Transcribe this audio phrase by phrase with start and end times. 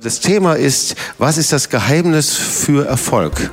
[0.00, 3.48] Das Thema ist, was ist das Geheimnis für Erfolg?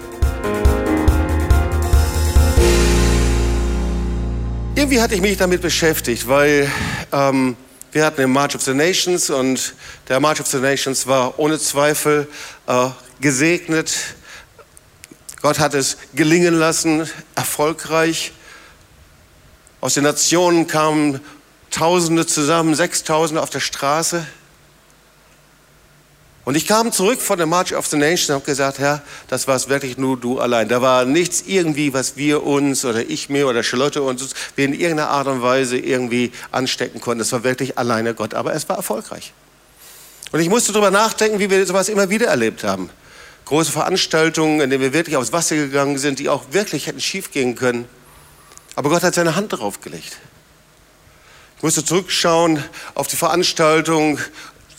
[4.74, 6.68] Irgendwie hatte ich mich damit beschäftigt, weil
[7.12, 7.56] ähm,
[7.92, 9.76] wir hatten den March of the Nations und
[10.08, 12.28] der March of the Nations war ohne Zweifel
[12.66, 12.88] äh,
[13.20, 13.94] gesegnet.
[15.44, 18.32] Gott hat es gelingen lassen, erfolgreich.
[19.80, 21.20] Aus den Nationen kamen
[21.70, 24.26] Tausende zusammen, Sechstausende auf der Straße.
[26.52, 29.48] Und ich kam zurück von der March of the Nations und habe gesagt, Herr, das
[29.48, 30.68] war es wirklich nur du allein.
[30.68, 34.74] Da war nichts irgendwie, was wir uns oder ich mir oder Charlotte uns wir in
[34.74, 37.20] irgendeiner Art und Weise irgendwie anstecken konnten.
[37.20, 39.32] Das war wirklich alleine Gott, aber es war erfolgreich.
[40.34, 42.90] Und ich musste darüber nachdenken, wie wir sowas immer wieder erlebt haben.
[43.46, 47.56] Große Veranstaltungen, in denen wir wirklich aufs Wasser gegangen sind, die auch wirklich hätten schiefgehen
[47.56, 47.86] können.
[48.76, 50.18] Aber Gott hat seine Hand darauf gelegt.
[51.62, 52.62] Ich musste zurückschauen
[52.96, 54.18] auf die Veranstaltung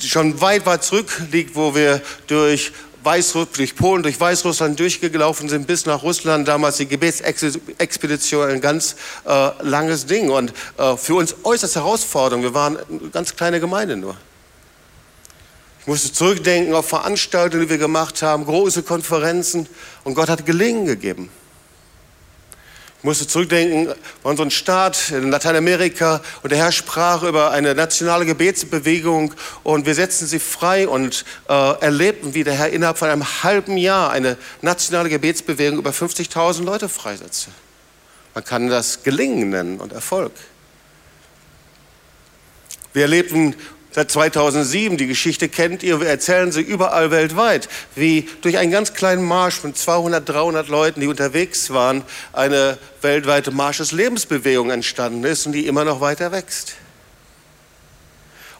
[0.08, 2.72] schon weit, weit zurückliegt, wo wir durch
[3.04, 6.46] Weißruss, durch Polen, durch Weißrussland durchgelaufen sind bis nach Russland.
[6.46, 8.96] Damals die Gebetsexpedition, ein ganz
[9.26, 12.42] äh, langes Ding und äh, für uns äußerst herausfordernd.
[12.42, 14.16] Wir waren eine ganz kleine Gemeinde nur.
[15.80, 19.68] Ich musste zurückdenken auf Veranstaltungen, die wir gemacht haben, große Konferenzen
[20.04, 21.28] und Gott hat Gelingen gegeben.
[23.02, 28.24] Ich musste zurückdenken an einen Staat in Lateinamerika und der Herr sprach über eine nationale
[28.24, 33.42] Gebetsbewegung und wir setzten sie frei und äh, erlebten, wie der Herr innerhalb von einem
[33.42, 37.50] halben Jahr eine nationale Gebetsbewegung über 50.000 Leute freisetzte.
[38.34, 40.30] Man kann das Gelingen nennen und Erfolg.
[42.92, 43.56] Wir erlebten
[43.92, 44.96] seit 2007.
[44.96, 49.54] Die Geschichte kennt ihr, wir erzählen sie überall weltweit, wie durch einen ganz kleinen Marsch
[49.56, 55.52] von 200, 300 Leuten, die unterwegs waren, eine weltweite Marsch des Lebensbewegung entstanden ist und
[55.52, 56.74] die immer noch weiter wächst.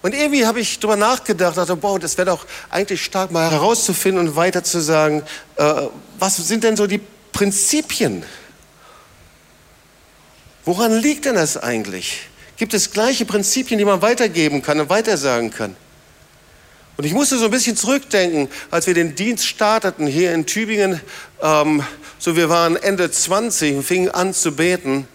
[0.02, 4.28] Und irgendwie habe ich darüber nachgedacht, dachte, boah, das wäre doch eigentlich stark, mal herauszufinden
[4.28, 5.22] und weiter zu sagen,
[5.56, 5.82] äh,
[6.18, 7.00] was sind denn so die
[7.32, 8.24] Prinzipien?
[10.64, 12.28] Woran liegt denn das eigentlich?
[12.62, 15.74] Gibt es gleiche Prinzipien, die man weitergeben kann und weitersagen kann.
[16.96, 21.00] Und ich musste so ein bisschen zurückdenken, als wir den Dienst starteten hier in Tübingen.
[21.42, 21.82] Ähm,
[22.20, 25.08] so, wir waren Ende 20 und fingen an zu beten.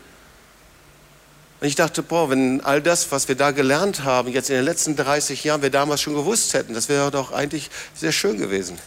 [1.62, 4.66] Und ich dachte, boah, wenn all das, was wir da gelernt haben, jetzt in den
[4.66, 8.78] letzten 30 Jahren, wir damals schon gewusst hätten, das wäre doch eigentlich sehr schön gewesen.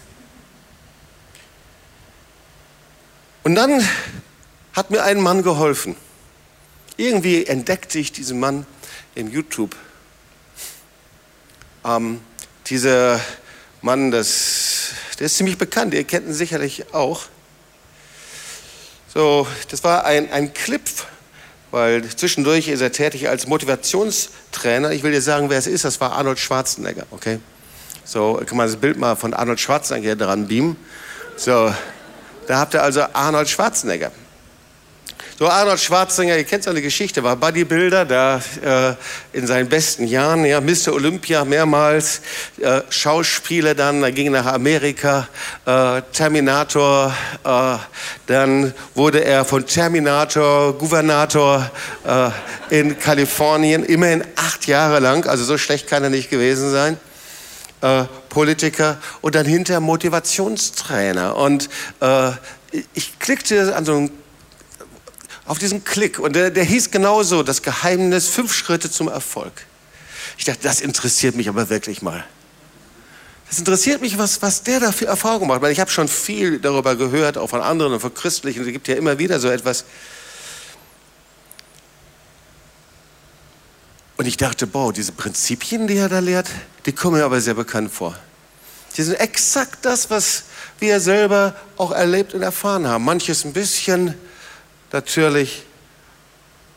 [3.43, 3.83] Und dann
[4.75, 5.97] hat mir ein Mann geholfen.
[7.01, 8.67] Irgendwie entdeckte ich diesen Mann
[9.15, 9.75] im YouTube.
[11.83, 12.21] Ähm,
[12.67, 13.19] dieser
[13.81, 17.23] Mann, das, der ist ziemlich bekannt, ihr kennt ihn sicherlich auch.
[19.15, 20.83] So, das war ein, ein Clip,
[21.71, 24.91] weil zwischendurch ist er tätig als Motivationstrainer.
[24.91, 27.41] Ich will dir sagen, wer es ist, das war Arnold Schwarzenegger, okay?
[28.05, 30.77] So, kann man das Bild mal von Arnold Schwarzenegger dran beamen.
[31.37, 31.75] So,
[32.47, 34.13] da habt ihr also Arnold Schwarzenegger.
[35.41, 38.95] So Arnold Schwarzenegger, ihr kennt seine Geschichte, war Bodybuilder, da äh,
[39.33, 40.93] in seinen besten Jahren, ja, Mr.
[40.93, 42.21] Olympia mehrmals,
[42.61, 45.29] äh, Schauspieler dann, er ging nach Amerika,
[45.65, 47.77] äh, Terminator, äh,
[48.27, 51.71] dann wurde er von Terminator Gouvernator
[52.05, 56.99] äh, in Kalifornien, immerhin acht Jahre lang, also so schlecht kann er nicht gewesen sein.
[57.81, 61.35] Äh, Politiker und dann hinter Motivationstrainer.
[61.35, 61.71] Und
[62.93, 64.11] ich klickte an so einen
[65.45, 66.19] auf diesen Klick.
[66.19, 69.53] Und der, der hieß genauso, das Geheimnis, fünf Schritte zum Erfolg.
[70.39, 72.25] Ich dachte, das interessiert mich aber wirklich mal.
[73.49, 75.61] Das interessiert mich, was, was der da für Erfahrungen macht.
[75.61, 78.63] Weil ich habe schon viel darüber gehört, auch von anderen und von Christlichen.
[78.63, 79.85] Es gibt ja immer wieder so etwas.
[84.17, 86.47] Und ich dachte, boah, diese Prinzipien, die er da lehrt,
[86.87, 88.15] die kommen mir aber sehr bekannt vor.
[88.97, 90.45] Die sind exakt das, was
[90.79, 93.05] wir selber auch erlebt und erfahren haben.
[93.05, 94.15] Manches ein bisschen
[94.93, 95.65] natürlich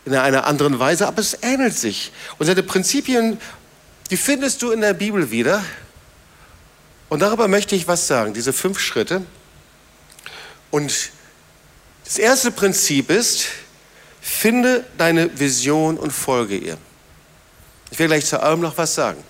[0.05, 2.11] in einer anderen Weise, aber es ähnelt sich.
[2.37, 3.39] Und seine Prinzipien,
[4.09, 5.63] die findest du in der Bibel wieder.
[7.09, 9.25] Und darüber möchte ich was sagen, diese fünf Schritte.
[10.71, 11.11] Und
[12.03, 13.45] das erste Prinzip ist,
[14.19, 16.77] finde deine Vision und folge ihr.
[17.91, 19.23] Ich will gleich zu allem noch was sagen.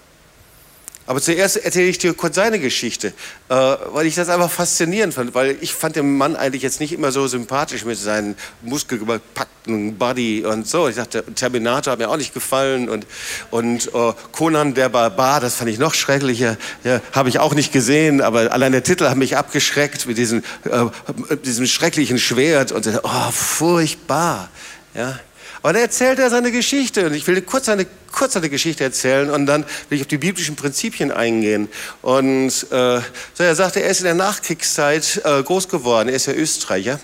[1.05, 3.13] Aber zuerst erzähle ich dir kurz seine Geschichte,
[3.49, 6.93] äh, weil ich das einfach faszinierend fand, weil ich fand den Mann eigentlich jetzt nicht
[6.93, 10.87] immer so sympathisch mit seinem muskelgepackten Body und so.
[10.87, 13.05] Ich dachte, Terminator hat mir auch nicht gefallen und,
[13.51, 17.73] und uh, Conan der Barbar, das fand ich noch schrecklicher, ja, habe ich auch nicht
[17.73, 22.87] gesehen, aber allein der Titel hat mich abgeschreckt mit diesem, äh, diesem schrecklichen Schwert und
[23.03, 24.49] oh, furchtbar.
[24.93, 25.19] Ja.
[25.63, 27.07] Und er erzählt er seine Geschichte.
[27.07, 30.17] Und ich will kurz eine, kurz eine Geschichte erzählen und dann will ich auf die
[30.17, 31.69] biblischen Prinzipien eingehen.
[32.01, 32.99] Und äh,
[33.33, 36.09] so, er sagte, er ist in der Nachkriegszeit äh, groß geworden.
[36.09, 36.99] Er ist ja Österreicher.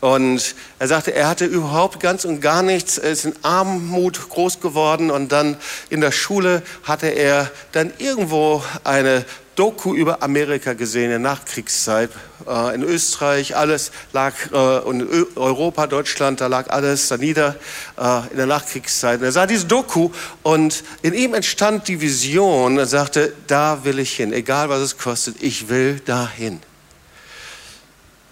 [0.00, 4.60] Und er sagte, er hatte überhaupt ganz und gar nichts, er ist in Armut groß
[4.60, 5.56] geworden und dann
[5.88, 9.24] in der Schule hatte er dann irgendwo eine
[9.56, 12.10] Doku über Amerika gesehen in der Nachkriegszeit.
[12.46, 17.56] Äh, in Österreich, alles lag, äh, in Europa, Deutschland, da lag alles da nieder
[17.98, 19.20] äh, in der Nachkriegszeit.
[19.20, 20.10] Und er sah diese Doku
[20.42, 22.78] und in ihm entstand die Vision.
[22.78, 26.60] Er sagte, da will ich hin, egal was es kostet, ich will dahin.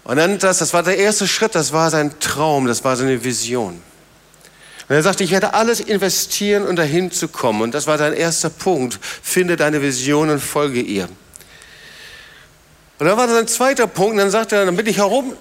[0.03, 3.23] Und dann das, das war der erste Schritt, das war sein Traum, das war seine
[3.23, 3.81] Vision.
[4.89, 7.61] Und er sagte, ich werde alles investieren, um dahin zu kommen.
[7.61, 8.99] Und das war sein erster Punkt.
[9.01, 11.07] Finde deine Vision und folge ihr.
[12.99, 15.33] Und dann war sein zweiter Punkt, und dann sagte er, dann bin ich herum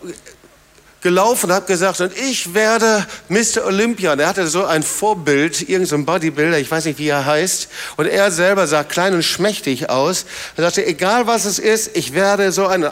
[1.02, 3.66] gelaufen und habe gesagt, und ich werde Mr.
[3.66, 4.12] Olympia.
[4.12, 7.68] Und er hatte so ein Vorbild, irgendein so Bodybuilder, ich weiß nicht, wie er heißt.
[7.96, 10.24] Und er selber sah klein und schmächtig aus.
[10.56, 12.84] Er sagte, egal was es ist, ich werde so ein...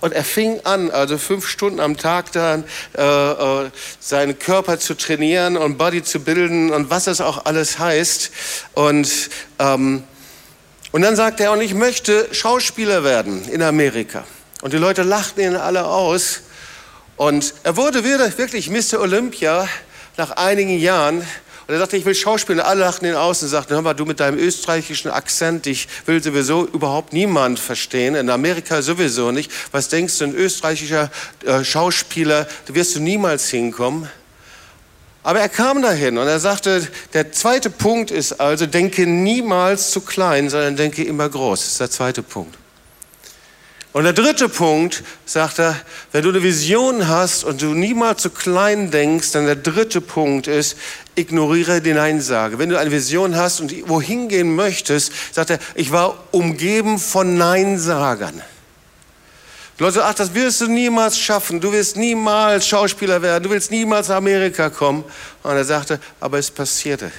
[0.00, 2.64] Und er fing an, also fünf Stunden am Tag dann,
[2.96, 7.78] äh, äh, seinen Körper zu trainieren und Body zu bilden und was es auch alles
[7.78, 8.30] heißt.
[8.74, 9.30] Und...
[9.58, 10.04] Ähm,
[10.90, 14.24] und dann sagte er, und ich möchte Schauspieler werden in Amerika.
[14.62, 16.40] Und die Leute lachten ihn alle aus.
[17.18, 19.00] Und er wurde wirklich Mr.
[19.00, 19.68] Olympia
[20.16, 21.18] nach einigen Jahren.
[21.18, 22.64] Und er sagte, ich will Schauspieler.
[22.64, 26.22] Alle lachten ihn aus und sagten, hör mal, du mit deinem österreichischen Akzent, ich will
[26.22, 28.14] sowieso überhaupt niemand verstehen.
[28.14, 29.50] In Amerika sowieso nicht.
[29.72, 31.10] Was denkst du, ein österreichischer
[31.44, 34.08] äh, Schauspieler, du wirst du niemals hinkommen.
[35.24, 40.00] Aber er kam dahin und er sagte, der zweite Punkt ist also, denke niemals zu
[40.02, 41.60] klein, sondern denke immer groß.
[41.60, 42.56] Das ist der zweite Punkt.
[43.92, 45.74] Und der dritte Punkt, sagt er,
[46.12, 50.46] wenn du eine Vision hast und du niemals zu klein denkst, dann der dritte Punkt
[50.46, 50.76] ist,
[51.14, 52.58] ignoriere die Neinsage.
[52.58, 57.38] Wenn du eine Vision hast und wohin gehen möchtest, sagt er, ich war umgeben von
[57.38, 58.42] Neinsagern.
[59.78, 61.60] Leute, ach, das wirst du niemals schaffen.
[61.60, 63.44] Du wirst niemals Schauspieler werden.
[63.44, 65.04] Du willst niemals nach Amerika kommen.
[65.42, 67.12] Und er sagte, aber es passierte.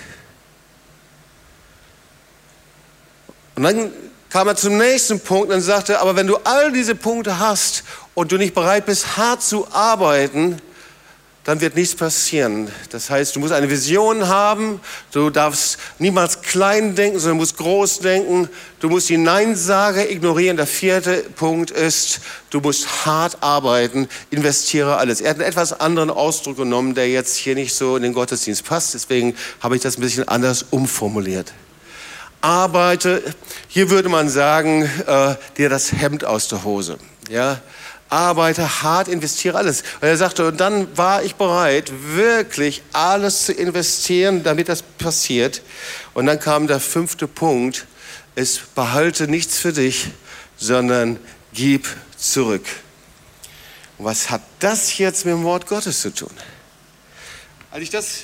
[3.56, 3.92] Und dann
[4.30, 7.84] kam er zum nächsten Punkt und sagte, aber wenn du all diese Punkte hast
[8.14, 10.62] und du nicht bereit bist, hart zu arbeiten,
[11.46, 12.70] dann wird nichts passieren.
[12.92, 14.80] Das heißt, du musst eine Vision haben,
[15.12, 18.50] du darfst niemals klein denken, sondern musst groß denken,
[18.82, 20.58] du musst die Neinsage ignorieren.
[20.58, 22.20] Der vierte Punkt ist,
[22.52, 25.22] du musst hart arbeiten, investiere alles.
[25.22, 28.64] Er hat einen etwas anderen Ausdruck genommen, der jetzt hier nicht so in den Gottesdienst
[28.64, 31.52] passt, deswegen habe ich das ein bisschen anders umformuliert
[32.42, 33.24] arbeite,
[33.68, 36.98] hier würde man sagen, äh, dir das Hemd aus der Hose.
[37.30, 37.62] Ja?
[38.10, 39.84] Arbeite hart, investiere alles.
[40.02, 45.62] Und er sagte, und dann war ich bereit, wirklich alles zu investieren, damit das passiert.
[46.14, 47.86] Und dann kam der fünfte Punkt,
[48.36, 50.08] es behalte nichts für dich,
[50.58, 51.20] sondern
[51.54, 51.88] gib
[52.18, 52.66] zurück.
[53.98, 56.32] Was hat das jetzt mit dem Wort Gottes zu tun?
[57.70, 58.22] Als ich das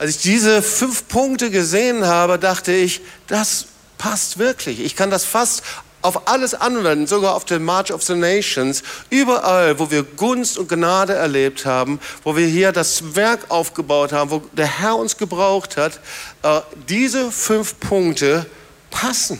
[0.00, 3.66] als ich diese fünf Punkte gesehen habe, dachte ich, das
[3.98, 4.80] passt wirklich.
[4.80, 5.62] Ich kann das fast
[6.00, 10.70] auf alles anwenden, sogar auf den March of the Nations, überall, wo wir Gunst und
[10.70, 15.76] Gnade erlebt haben, wo wir hier das Werk aufgebaut haben, wo der Herr uns gebraucht
[15.76, 16.00] hat,
[16.44, 18.46] äh, diese fünf Punkte
[18.90, 19.38] passen.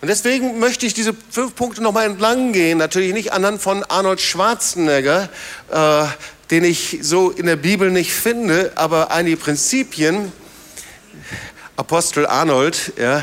[0.00, 4.20] Und deswegen möchte ich diese fünf Punkte nochmal entlang gehen, natürlich nicht anhand von Arnold
[4.20, 5.28] Schwarzenegger,
[5.72, 6.04] äh,
[6.50, 10.32] den ich so in der Bibel nicht finde, aber einige Prinzipien,
[11.76, 13.22] Apostel Arnold, ja,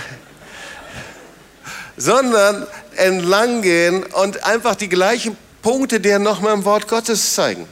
[1.97, 7.67] sondern entlang gehen und einfach die gleichen Punkte, die er nochmal im Wort Gottes zeigen.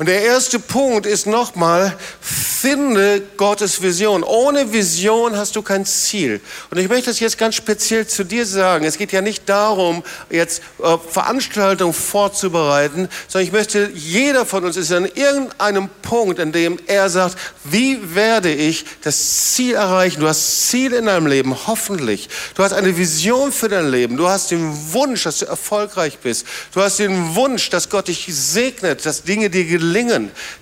[0.00, 4.22] Und der erste Punkt ist nochmal, finde Gottes Vision.
[4.22, 6.40] Ohne Vision hast du kein Ziel.
[6.70, 8.86] Und ich möchte das jetzt ganz speziell zu dir sagen.
[8.86, 14.78] Es geht ja nicht darum, jetzt äh, Veranstaltungen vorzubereiten, sondern ich möchte, jeder von uns
[14.78, 20.20] ist an irgendeinem Punkt, an dem er sagt, wie werde ich das Ziel erreichen?
[20.20, 22.30] Du hast Ziel in deinem Leben, hoffentlich.
[22.54, 24.16] Du hast eine Vision für dein Leben.
[24.16, 26.46] Du hast den Wunsch, dass du erfolgreich bist.
[26.72, 29.89] Du hast den Wunsch, dass Gott dich segnet, dass Dinge dir gelingen.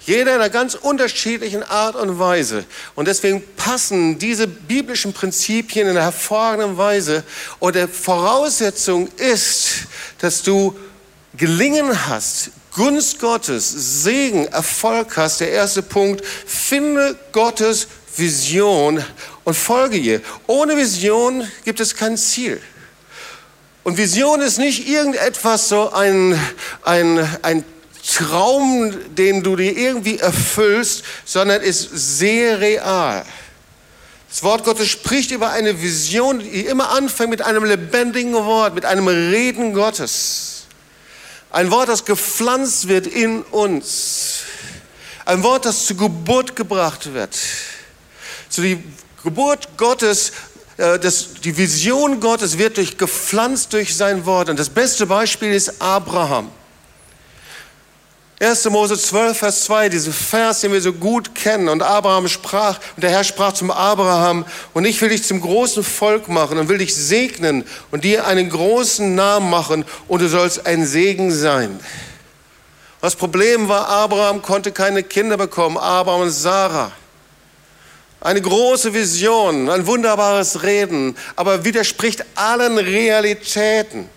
[0.06, 2.64] Jeder in einer ganz unterschiedlichen Art und Weise.
[2.94, 7.24] Und deswegen passen diese biblischen Prinzipien in einer hervorragenden Weise.
[7.58, 9.86] Und der Voraussetzung ist,
[10.20, 10.78] dass du
[11.36, 15.40] Gelingen hast, Gunst Gottes, Segen, Erfolg hast.
[15.40, 19.04] Der erste Punkt, finde Gottes Vision
[19.44, 20.20] und folge ihr.
[20.46, 22.60] Ohne Vision gibt es kein Ziel.
[23.84, 26.38] Und Vision ist nicht irgendetwas, so ein,
[26.84, 27.64] ein, ein
[28.08, 33.24] Traum, den du dir irgendwie erfüllst, sondern ist sehr real.
[34.30, 38.86] Das Wort Gottes spricht über eine Vision, die immer anfängt mit einem lebendigen Wort, mit
[38.86, 40.64] einem Reden Gottes.
[41.50, 44.40] Ein Wort, das gepflanzt wird in uns.
[45.24, 47.36] Ein Wort, das zur Geburt gebracht wird.
[48.48, 48.82] Zu die
[49.22, 50.32] Geburt Gottes,
[50.78, 54.48] äh, das, die Vision Gottes wird durch, gepflanzt durch sein Wort.
[54.48, 56.50] Und das beste Beispiel ist Abraham.
[58.40, 58.70] 1.
[58.70, 61.68] Mose 12, Vers 2, diesen Vers, den wir so gut kennen.
[61.68, 65.82] Und Abraham sprach, und der Herr sprach zum Abraham, und ich will dich zum großen
[65.82, 70.66] Volk machen und will dich segnen und dir einen großen Namen machen und du sollst
[70.66, 71.80] ein Segen sein.
[73.00, 76.92] Das Problem war, Abraham konnte keine Kinder bekommen, Abraham und Sarah.
[78.20, 84.08] Eine große Vision, ein wunderbares Reden, aber widerspricht allen Realitäten.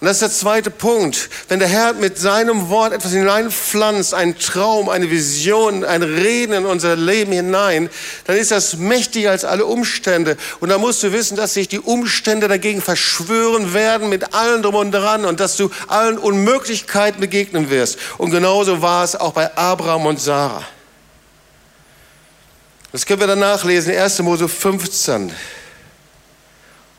[0.00, 1.28] Und das ist der zweite Punkt.
[1.48, 6.64] Wenn der Herr mit seinem Wort etwas hineinpflanzt, einen Traum, eine Vision, ein Reden in
[6.64, 7.90] unser Leben hinein,
[8.24, 10.38] dann ist das mächtiger als alle Umstände.
[10.60, 14.76] Und da musst du wissen, dass sich die Umstände dagegen verschwören werden mit allen drum
[14.76, 17.98] und dran und dass du allen Unmöglichkeiten begegnen wirst.
[18.16, 20.64] Und genauso war es auch bei Abraham und Sarah.
[22.90, 24.20] Das können wir dann nachlesen, 1.
[24.20, 25.30] Mose 15.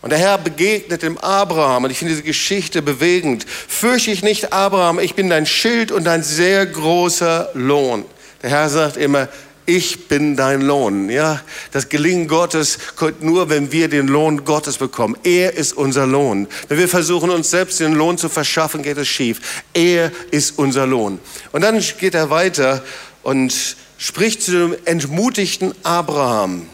[0.01, 3.45] Und der Herr begegnet dem Abraham, und ich finde diese Geschichte bewegend.
[3.47, 8.05] Fürchte ich nicht, Abraham, ich bin dein Schild und dein sehr großer Lohn.
[8.41, 9.27] Der Herr sagt immer,
[9.67, 11.09] ich bin dein Lohn.
[11.09, 11.39] Ja,
[11.71, 15.15] das Gelingen Gottes kommt nur, wenn wir den Lohn Gottes bekommen.
[15.23, 16.47] Er ist unser Lohn.
[16.67, 19.63] Wenn wir versuchen, uns selbst den Lohn zu verschaffen, geht es schief.
[19.73, 21.19] Er ist unser Lohn.
[21.51, 22.83] Und dann geht er weiter
[23.21, 26.65] und spricht zu dem entmutigten Abraham.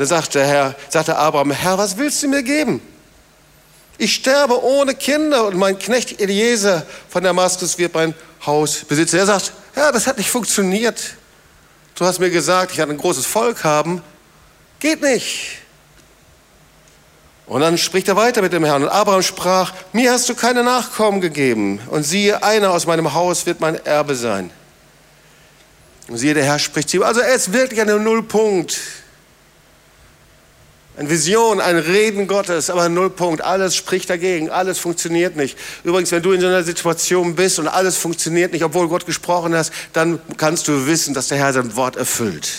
[0.00, 2.80] Da sagt der Herr, sagte Abraham, Herr, was willst du mir geben?
[3.98, 8.14] Ich sterbe ohne Kinder und mein Knecht Eliezer von Damaskus wird mein
[8.46, 9.18] Haus besitzen.
[9.18, 11.16] Er sagt, Herr, das hat nicht funktioniert.
[11.96, 14.00] Du hast mir gesagt, ich werde ein großes Volk haben.
[14.78, 15.58] Geht nicht.
[17.44, 18.84] Und dann spricht er weiter mit dem Herrn.
[18.84, 21.78] Und Abraham sprach, mir hast du keine Nachkommen gegeben.
[21.90, 24.50] Und siehe, einer aus meinem Haus wird mein Erbe sein.
[26.08, 27.02] Und siehe, der Herr spricht zu ihm.
[27.02, 28.80] Also er ist wirklich an einem Nullpunkt.
[31.00, 33.40] Eine Vision, ein Reden Gottes, aber Nullpunkt.
[33.40, 35.56] Alles spricht dagegen, alles funktioniert nicht.
[35.82, 39.56] Übrigens, wenn du in so einer Situation bist und alles funktioniert nicht, obwohl Gott gesprochen
[39.56, 42.50] hat, dann kannst du wissen, dass der Herr sein Wort erfüllt.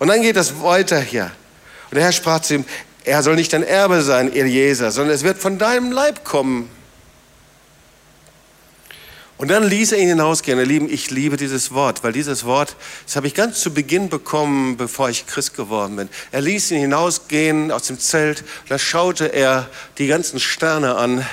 [0.00, 1.30] Und dann geht das weiter hier.
[1.92, 2.64] Und der Herr sprach zu ihm,
[3.04, 6.68] er soll nicht dein Erbe sein, Eliezer, sondern es wird von deinem Leib kommen.
[9.42, 10.56] Und dann ließ er ihn hinausgehen.
[10.56, 14.08] Ihr Lieben, ich liebe dieses Wort, weil dieses Wort, das habe ich ganz zu Beginn
[14.08, 16.08] bekommen, bevor ich Christ geworden bin.
[16.30, 18.44] Er ließ ihn hinausgehen aus dem Zelt.
[18.68, 19.68] Da schaute er
[19.98, 21.26] die ganzen Sterne an.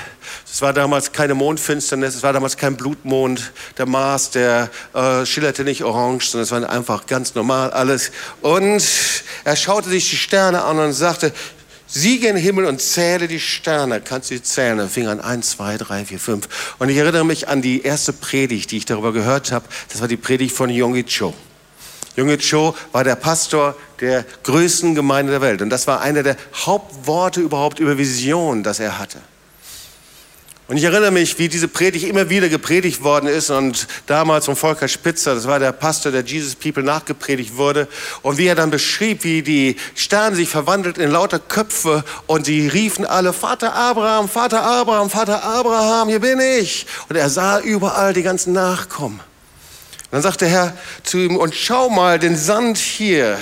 [0.52, 3.52] Es war damals keine Mondfinsternis, es war damals kein Blutmond.
[3.78, 8.12] Der Mars, der äh, schillerte nicht orange, sondern es war einfach ganz normal alles.
[8.42, 8.84] Und
[9.44, 11.32] er schaute sich die Sterne an und sagte,
[11.92, 14.00] Siege in den Himmel und zähle die Sterne.
[14.00, 14.78] Kannst du sie zählen?
[14.78, 16.76] Dann fing an 1, 2, 3, 4, 5.
[16.78, 19.66] Und ich erinnere mich an die erste Predigt, die ich darüber gehört habe.
[19.90, 21.34] Das war die Predigt von Yonggi Cho.
[22.16, 25.64] Yonggi Cho war der Pastor der größten Gemeinde der Welt.
[25.64, 29.20] Und das war einer der Hauptworte überhaupt über Vision, das er hatte.
[30.70, 34.56] Und ich erinnere mich, wie diese Predigt immer wieder gepredigt worden ist und damals von
[34.56, 37.88] Volker Spitzer, das war der Pastor, der Jesus People nachgepredigt wurde
[38.22, 42.68] und wie er dann beschrieb, wie die Sterne sich verwandelt in lauter Köpfe und sie
[42.68, 46.86] riefen alle, Vater Abraham, Vater Abraham, Vater Abraham, hier bin ich.
[47.10, 49.20] Und er sah überall die ganzen Nachkommen.
[49.20, 53.40] Und dann sagte der Herr zu ihm, und schau mal den Sand hier,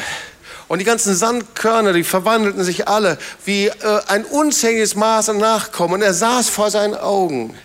[0.68, 5.96] und die ganzen Sandkörner, die verwandelten sich alle wie äh, ein unzähliges Maß an Nachkommen.
[5.96, 7.56] Und er saß vor seinen Augen.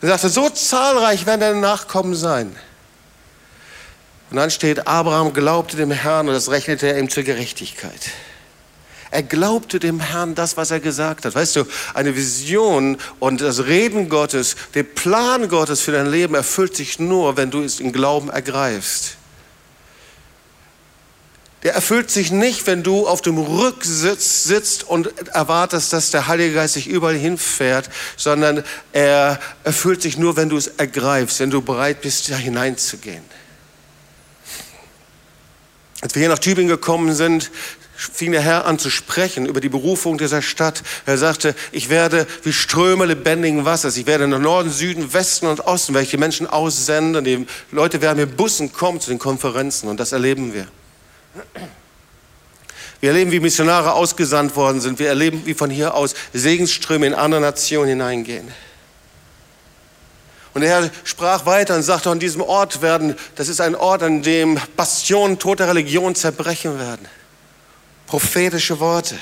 [0.00, 2.56] Er sagte, so zahlreich werden deine Nachkommen sein.
[4.30, 8.10] Und dann steht, Abraham glaubte dem Herrn und das rechnete er ihm zur Gerechtigkeit.
[9.10, 11.34] Er glaubte dem Herrn das, was er gesagt hat.
[11.34, 16.74] Weißt du, eine Vision und das Reden Gottes, der Plan Gottes für dein Leben erfüllt
[16.74, 19.18] sich nur, wenn du es in Glauben ergreifst
[21.62, 26.54] der erfüllt sich nicht, wenn du auf dem Rücksitz sitzt und erwartest, dass der Heilige
[26.54, 31.62] Geist sich überall hinfährt, sondern er erfüllt sich nur, wenn du es ergreifst, wenn du
[31.62, 33.22] bereit bist, da hineinzugehen.
[36.00, 37.52] Als wir hier nach Tübingen gekommen sind,
[37.94, 40.82] fing der Herr an zu sprechen über die Berufung dieser Stadt.
[41.06, 45.60] Er sagte, ich werde wie Ströme lebendigen Wassers, ich werde nach Norden, Süden, Westen und
[45.60, 47.24] Osten, welche Menschen aussenden.
[47.24, 50.66] Die Leute werden mit Bussen kommen zu den Konferenzen und das erleben wir.
[53.00, 54.98] Wir erleben, wie Missionare ausgesandt worden sind.
[54.98, 58.52] Wir erleben, wie von hier aus Segensströme in andere Nationen hineingehen.
[60.54, 64.02] Und der Herr sprach weiter und sagte, an diesem Ort werden, das ist ein Ort,
[64.02, 67.08] an dem Bastionen toter Religion zerbrechen werden.
[68.06, 69.18] Prophetische Worte.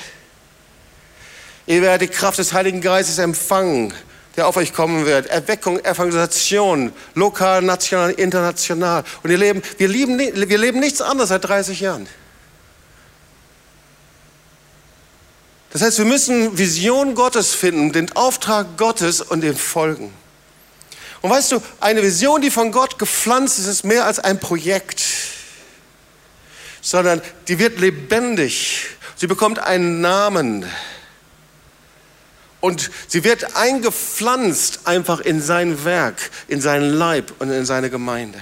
[1.67, 3.93] Ihr werdet die Kraft des Heiligen Geistes empfangen,
[4.35, 5.27] der auf euch kommen wird.
[5.27, 9.03] Erweckung, Evangelisation, lokal, national, international.
[9.23, 12.07] Und ihr leben, wir, lieben, wir leben nichts anderes seit 30 Jahren.
[15.71, 20.13] Das heißt, wir müssen Vision Gottes finden, den Auftrag Gottes und dem folgen.
[21.21, 25.03] Und weißt du, eine Vision, die von Gott gepflanzt ist, ist mehr als ein Projekt,
[26.81, 28.87] sondern die wird lebendig.
[29.15, 30.65] Sie bekommt einen Namen.
[32.61, 38.41] Und sie wird eingepflanzt einfach in sein Werk, in seinen Leib und in seine Gemeinde.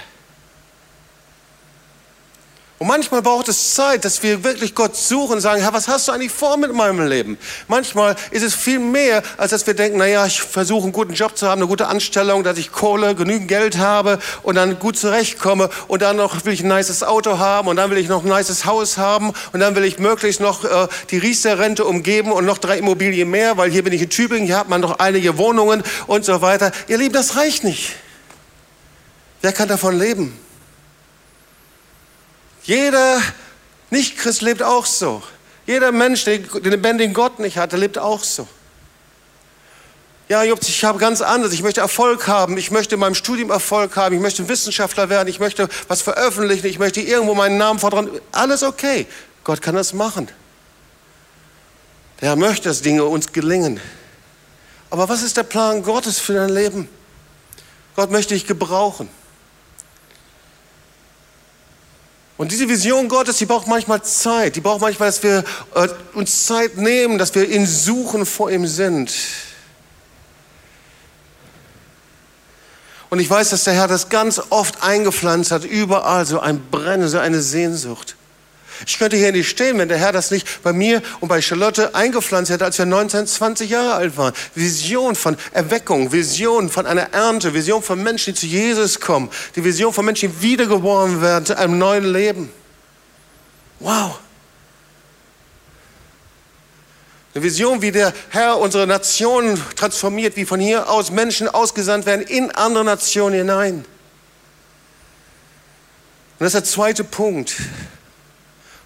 [2.80, 6.08] Und manchmal braucht es Zeit, dass wir wirklich Gott suchen und sagen, Herr, was hast
[6.08, 7.36] du eigentlich vor mit meinem Leben?
[7.68, 11.36] Manchmal ist es viel mehr, als dass wir denken, naja, ich versuche einen guten Job
[11.36, 15.68] zu haben, eine gute Anstellung, dass ich Kohle, genügend Geld habe und dann gut zurechtkomme
[15.88, 18.30] und dann noch will ich ein nices Auto haben und dann will ich noch ein
[18.30, 22.56] nices Haus haben und dann will ich möglichst noch äh, die Riester-Rente umgeben und noch
[22.56, 25.82] drei Immobilien mehr, weil hier bin ich in Tübingen, hier hat man noch einige Wohnungen
[26.06, 26.72] und so weiter.
[26.88, 27.90] Ihr Lieben, das reicht nicht.
[29.42, 30.34] Wer kann davon leben?
[32.70, 33.20] Jeder
[33.90, 35.24] Nicht-Christ lebt auch so.
[35.66, 38.46] Jeder Mensch, der den lebendigen Gott nicht hat, der lebt auch so.
[40.28, 41.52] Ja, Jupp, ich habe ganz anders.
[41.52, 42.56] Ich möchte Erfolg haben.
[42.58, 44.14] Ich möchte in meinem Studium Erfolg haben.
[44.14, 45.26] Ich möchte Wissenschaftler werden.
[45.26, 46.64] Ich möchte was veröffentlichen.
[46.68, 48.08] Ich möchte irgendwo meinen Namen vordran.
[48.30, 49.08] Alles okay.
[49.42, 50.28] Gott kann das machen.
[52.20, 53.80] Herr möchte, dass Dinge uns gelingen.
[54.90, 56.88] Aber was ist der Plan Gottes für dein Leben?
[57.96, 59.08] Gott möchte dich gebrauchen.
[62.40, 64.56] Und diese Vision Gottes, die braucht manchmal Zeit.
[64.56, 65.44] Die braucht manchmal, dass wir
[65.74, 69.12] äh, uns Zeit nehmen, dass wir ihn suchen, vor ihm sind.
[73.10, 77.08] Und ich weiß, dass der Herr das ganz oft eingepflanzt hat, überall so ein Brennen,
[77.08, 78.16] so eine Sehnsucht.
[78.86, 81.94] Ich könnte hier nicht stehen, wenn der Herr das nicht bei mir und bei Charlotte
[81.94, 84.32] eingepflanzt hätte, als wir 19, 20 Jahre alt waren.
[84.54, 89.64] Vision von Erweckung, Vision von einer Ernte, Vision von Menschen, die zu Jesus kommen, die
[89.64, 92.50] Vision von Menschen, die wiedergeboren werden zu einem neuen Leben.
[93.80, 94.18] Wow.
[97.34, 102.22] Eine Vision, wie der Herr unsere Nation transformiert, wie von hier aus Menschen ausgesandt werden
[102.22, 103.74] in andere Nationen hinein.
[103.74, 103.84] Und
[106.38, 107.56] das ist der zweite Punkt.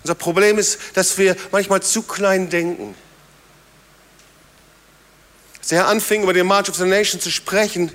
[0.05, 2.95] Unser Problem ist, dass wir manchmal zu klein denken.
[5.59, 7.91] Als der Herr anfing, über den March of the Nation zu sprechen,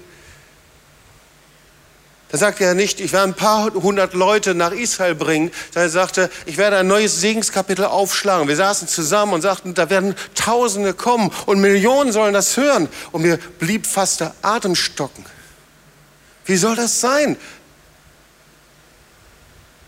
[2.31, 5.91] da sagte er nicht, ich werde ein paar hundert Leute nach Israel bringen, sondern er
[5.91, 8.47] sagte, ich werde ein neues Segenskapitel aufschlagen.
[8.47, 12.87] Wir saßen zusammen und sagten, da werden Tausende kommen und Millionen sollen das hören.
[13.11, 15.25] Und mir blieb fast der Atem stocken.
[16.45, 17.37] Wie soll das sein?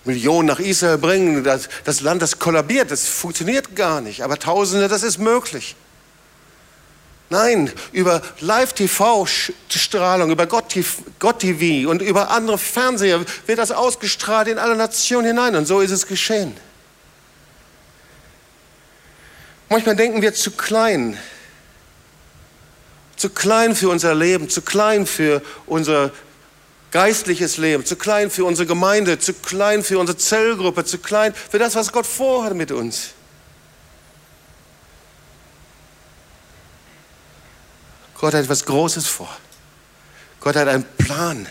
[0.03, 4.23] Millionen nach Israel bringen, das, das Land, das kollabiert, das funktioniert gar nicht.
[4.23, 5.75] Aber Tausende, das ist möglich.
[7.29, 10.69] Nein, über Live-TV-Strahlung, über Gott
[11.39, 15.55] TV und über andere Fernseher wird das ausgestrahlt in alle Nationen hinein.
[15.55, 16.57] Und so ist es geschehen.
[19.69, 21.17] Manchmal denken wir zu klein.
[23.15, 26.11] Zu klein für unser Leben, zu klein für unser
[26.91, 31.57] geistliches Leben, zu klein für unsere Gemeinde, zu klein für unsere Zellgruppe, zu klein für
[31.57, 33.11] das, was Gott vorhat mit uns.
[38.19, 39.35] Gott hat etwas Großes vor.
[40.41, 41.47] Gott hat einen Plan.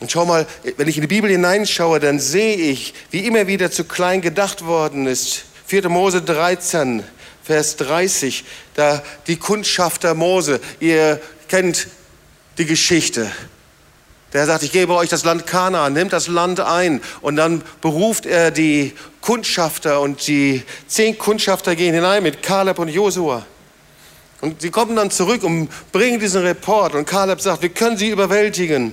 [0.00, 3.72] Und schau mal, wenn ich in die Bibel hineinschaue, dann sehe ich, wie immer wieder
[3.72, 5.44] zu klein gedacht worden ist.
[5.66, 5.88] 4.
[5.88, 7.02] Mose 13,
[7.42, 11.88] Vers 30, da die Kundschafter Mose, ihr kennt
[12.58, 13.30] die Geschichte.
[14.32, 18.26] Der sagt, ich gebe euch das Land Kanaan, nimmt das Land ein und dann beruft
[18.26, 18.92] er die
[19.22, 23.46] Kundschafter und die zehn Kundschafter gehen hinein mit Kaleb und Josua.
[24.40, 28.10] Und sie kommen dann zurück und bringen diesen Report und Kaleb sagt, wir können sie
[28.10, 28.92] überwältigen.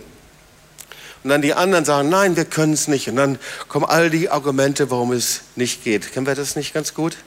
[1.24, 3.10] Und dann die anderen sagen, nein, wir können es nicht.
[3.10, 6.14] Und dann kommen all die Argumente, warum es nicht geht.
[6.14, 7.18] Kennen wir das nicht ganz gut?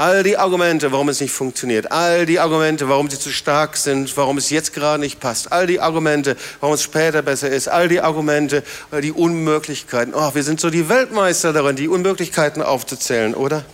[0.00, 4.16] All die Argumente, warum es nicht funktioniert, all die Argumente, warum sie zu stark sind,
[4.16, 7.88] warum es jetzt gerade nicht passt, all die Argumente, warum es später besser ist, all
[7.88, 10.14] die Argumente, äh, die Unmöglichkeiten.
[10.14, 13.64] Oh, wir sind so die Weltmeister darin, die Unmöglichkeiten aufzuzählen, oder?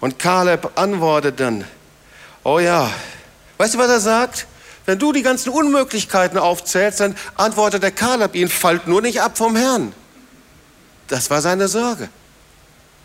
[0.00, 1.64] Und Kaleb antwortet dann,
[2.42, 2.90] oh ja,
[3.58, 4.48] weißt du, was er sagt?
[4.84, 9.38] Wenn du die ganzen Unmöglichkeiten aufzählst, dann antwortet der Kaleb ihn, fallt nur nicht ab
[9.38, 9.92] vom Herrn.
[11.06, 12.08] Das war seine Sorge.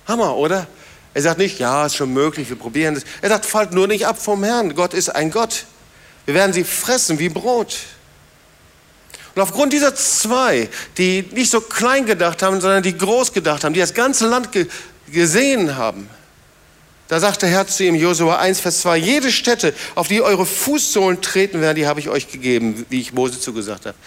[0.07, 0.65] Hammer, oder?
[1.13, 3.04] Er sagt nicht, ja, ist schon möglich, wir probieren es.
[3.21, 4.73] Er sagt, fallt nur nicht ab vom Herrn.
[4.73, 5.65] Gott ist ein Gott.
[6.26, 7.78] Wir werden sie fressen wie Brot.
[9.36, 13.73] Und aufgrund dieser zwei, die nicht so klein gedacht haben, sondern die groß gedacht haben,
[13.73, 14.67] die das ganze Land ge
[15.12, 16.10] gesehen haben,
[17.08, 20.45] da sagt der Herr zu ihm, Josua 1, Vers 2, jede Stätte, auf die eure
[20.45, 23.97] Fußsohlen treten werden, die habe ich euch gegeben, wie ich Mose zugesagt habe.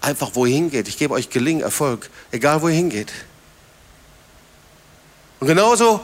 [0.00, 0.88] Einfach wohin geht.
[0.88, 3.12] Ich gebe euch Gelingen, Erfolg, egal wohin geht.
[5.40, 6.00] Und genauso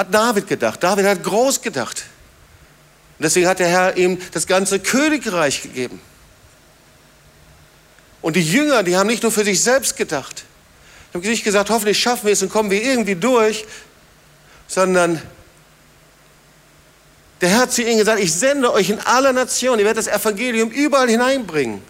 [0.00, 0.82] hat David gedacht.
[0.82, 2.04] David hat groß gedacht.
[3.18, 6.00] Und deswegen hat der Herr ihm das ganze Königreich gegeben.
[8.22, 10.44] Und die Jünger, die haben nicht nur für sich selbst gedacht.
[11.12, 13.66] Die haben nicht gesagt, hoffentlich schaffen wir es und kommen wir irgendwie durch,
[14.66, 15.20] sondern
[17.40, 20.20] der Herr hat zu ihnen gesagt, ich sende euch in alle Nationen, ihr werdet das
[20.20, 21.82] Evangelium überall hineinbringen.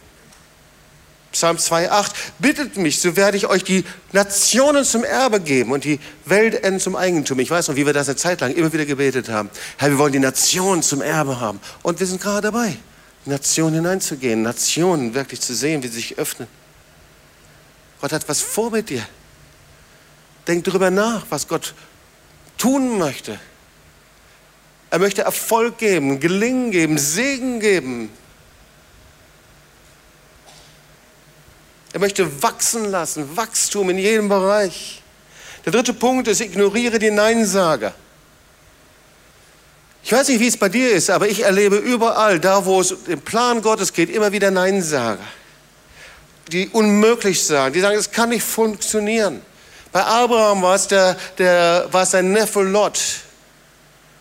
[1.33, 6.01] Psalm 2,8, bittet mich, so werde ich euch die Nationen zum Erbe geben und die
[6.25, 7.39] Weltenden zum Eigentum.
[7.39, 9.49] Ich weiß noch, wie wir das eine Zeit lang immer wieder gebetet haben.
[9.77, 11.61] Herr, wir wollen die Nationen zum Erbe haben.
[11.83, 12.77] Und wir sind gerade dabei,
[13.27, 16.49] Nationen hineinzugehen, Nationen wirklich zu sehen, wie sie sich öffnen.
[18.01, 19.07] Gott hat was vor mit dir.
[20.49, 21.75] Denk darüber nach, was Gott
[22.59, 23.39] tun möchte.
[24.91, 28.11] Er möchte Erfolg geben, Gelingen geben, Segen geben.
[31.93, 35.03] Er möchte wachsen lassen, Wachstum in jedem Bereich.
[35.65, 37.93] Der dritte Punkt ist, ignoriere die Neinsager.
[40.03, 42.95] Ich weiß nicht, wie es bei dir ist, aber ich erlebe überall, da wo es
[43.07, 45.25] im Plan Gottes geht, immer wieder Neinsager.
[46.51, 49.43] Die unmöglich sagen, die sagen, es kann nicht funktionieren.
[49.93, 52.99] Bei Abraham war es, der, der, war es sein Neffe Lot.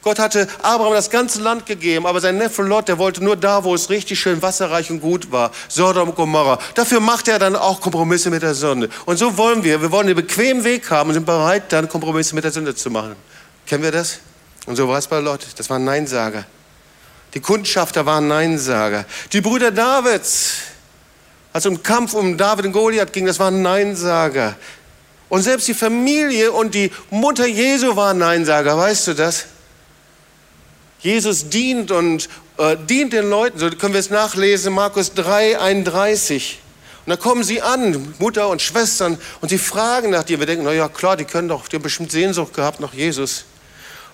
[0.10, 3.64] Gott hatte Abraham das ganze Land gegeben, aber sein Neffe Lot, der wollte nur da,
[3.64, 5.52] wo es richtig schön wasserreich und gut war.
[5.68, 6.58] Sodom und Gomorra.
[6.74, 8.90] Dafür macht er dann auch Kompromisse mit der Sünde.
[9.06, 9.84] Und so wollen wir.
[9.84, 12.90] Wir wollen den bequemen Weg haben und sind bereit, dann Kompromisse mit der Sünde zu
[12.90, 13.16] machen.
[13.68, 14.18] Kennen wir das?
[14.66, 15.42] Und so war es bei Lot.
[15.56, 16.44] Das waren Neinsager.
[17.36, 19.06] Die Kundschafter waren Neinsager.
[19.32, 20.54] Die Brüder Davids,
[21.54, 24.56] als es um Kampf um David und Goliath ging, das waren Neinsager.
[25.30, 28.76] Und selbst die Familie und die Mutter Jesu waren Neinsager.
[28.76, 29.46] Weißt du das?
[31.00, 33.58] Jesus dient und äh, dient den Leuten.
[33.58, 36.60] So können wir es nachlesen, Markus 3, 31.
[37.06, 40.40] Und da kommen sie an, Mutter und Schwestern, und sie fragen nach dir.
[40.40, 43.46] Wir denken, na ja, klar, die können doch, die haben bestimmt Sehnsucht gehabt nach Jesus.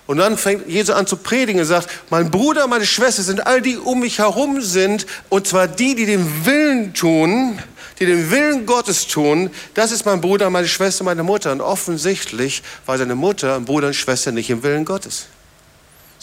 [0.07, 3.61] Und dann fängt Jesus an zu predigen und sagt, mein Bruder, meine Schwester sind all
[3.61, 7.59] die um mich herum sind, und zwar die, die den Willen tun,
[7.99, 11.51] die den Willen Gottes tun, das ist mein Bruder, meine Schwester, meine Mutter.
[11.51, 15.25] Und offensichtlich war seine Mutter, Bruder und Schwester nicht im Willen Gottes.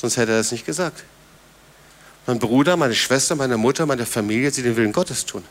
[0.03, 1.05] Sonst hätte er das nicht gesagt.
[2.27, 5.45] Mein Bruder, meine Schwester, meine Mutter, meine Familie, sie den Willen Gottes tun.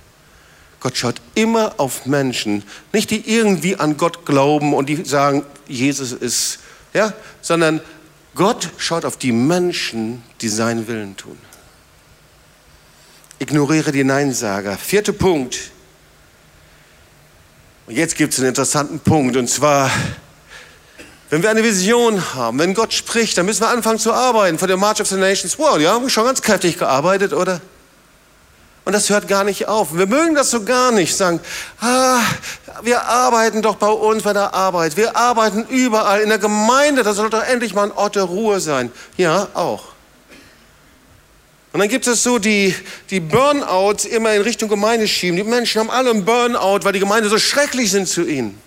[0.82, 6.12] Gott schaut immer auf Menschen, nicht die irgendwie an Gott glauben und die sagen, Jesus
[6.12, 6.60] ist,
[6.94, 7.80] ja, sondern
[8.36, 11.38] Gott schaut auf die Menschen, die seinen Willen tun.
[13.40, 14.78] Ignoriere die Neinsager.
[14.78, 15.72] Vierter Punkt.
[17.88, 19.90] Und jetzt gibt es einen interessanten Punkt, und zwar
[21.32, 24.68] wenn wir eine Vision haben, wenn Gott spricht, dann müssen wir anfangen zu arbeiten für
[24.68, 25.58] den March of the Nations.
[25.58, 27.62] Wow, die haben schon ganz kräftig gearbeitet, oder?
[28.84, 29.96] Und das hört gar nicht auf.
[29.96, 31.40] Wir mögen das so gar nicht sagen,
[31.80, 32.20] ah,
[32.84, 34.98] wir arbeiten doch bei uns bei der Arbeit.
[34.98, 37.02] Wir arbeiten überall in der Gemeinde.
[37.04, 38.92] Da soll doch endlich mal ein Ort der Ruhe sein.
[39.16, 39.86] Ja, auch.
[41.72, 42.76] Und dann gibt es so die,
[43.10, 45.38] die Burnouts immer in Richtung Gemeinde schieben.
[45.38, 48.60] Die Menschen haben alle einen Burnout, weil die Gemeinde so schrecklich sind zu ihnen.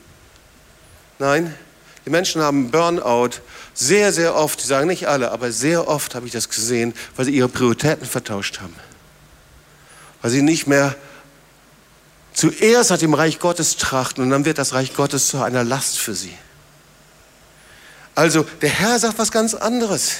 [1.18, 1.54] Nein,
[2.04, 3.40] die Menschen haben Burnout
[3.72, 7.24] sehr, sehr oft, die sagen nicht alle, aber sehr oft habe ich das gesehen, weil
[7.24, 8.74] sie ihre Prioritäten vertauscht haben.
[10.20, 10.94] Weil sie nicht mehr
[12.34, 15.98] zuerst nach dem Reich Gottes trachten und dann wird das Reich Gottes zu einer Last
[15.98, 16.36] für sie.
[18.14, 20.16] Also der Herr sagt was ganz anderes.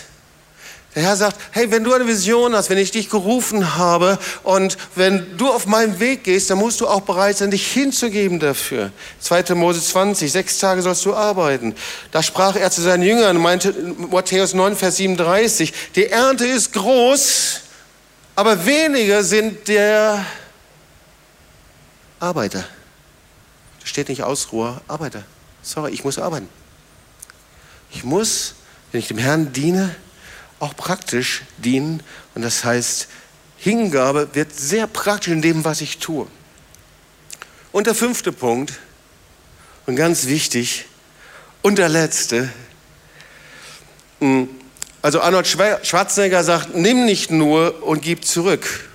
[0.95, 4.77] Der Herr sagt, hey, wenn du eine Vision hast, wenn ich dich gerufen habe und
[4.95, 8.93] wenn du auf meinen Weg gehst, dann musst du auch bereit sein, dich hinzugeben dafür.
[9.19, 9.57] 2.
[9.57, 11.75] Mose 20, sechs Tage sollst du arbeiten.
[12.13, 13.75] Da sprach er zu seinen Jüngern, meinte
[14.11, 17.61] Matthäus 9, Vers 37, die Ernte ist groß,
[18.37, 20.25] aber weniger sind der
[22.21, 22.65] Arbeiter.
[23.81, 25.25] Da steht nicht Ausruher, Arbeiter.
[25.63, 26.49] Sorry, ich muss arbeiten.
[27.91, 28.55] Ich muss,
[28.93, 29.95] wenn ich dem Herrn diene,
[30.64, 32.03] auch praktisch dienen.
[32.35, 33.09] Und das heißt,
[33.59, 36.27] Hingabe wird sehr praktisch in dem, was ich tue.
[37.70, 38.72] Und der fünfte Punkt,
[39.87, 40.87] und ganz wichtig,
[41.61, 42.48] und der letzte,
[44.20, 44.48] hm,
[45.03, 48.88] also Arnold Schwarzenegger sagt, nimm nicht nur und gib zurück.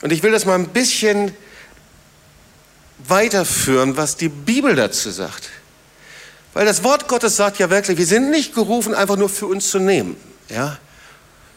[0.00, 1.36] Und ich will das mal ein bisschen
[3.06, 5.50] weiterführen, was die Bibel dazu sagt.
[6.54, 9.70] Weil das Wort Gottes sagt ja wirklich, wir sind nicht gerufen, einfach nur für uns
[9.70, 10.16] zu nehmen
[10.52, 10.78] ja,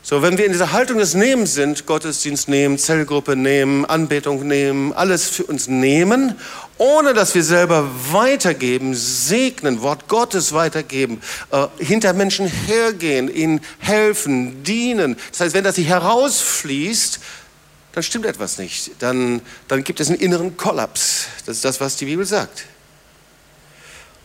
[0.08, 4.94] So, wenn wir in dieser Haltung des Nehmens sind, Gottesdienst nehmen, Zellgruppe nehmen, Anbetung nehmen,
[4.94, 6.40] alles für uns nehmen,
[6.78, 14.64] ohne dass wir selber weitergeben, segnen, Wort Gottes weitergeben, äh, hinter Menschen hergehen, ihnen helfen,
[14.64, 15.18] dienen.
[15.32, 17.20] Das heißt, wenn das nicht herausfließt,
[17.94, 18.92] dann stimmt etwas nicht.
[19.00, 21.26] Dann, dann gibt es einen inneren Kollaps.
[21.48, 22.66] Das ist das, was die Bibel sagt.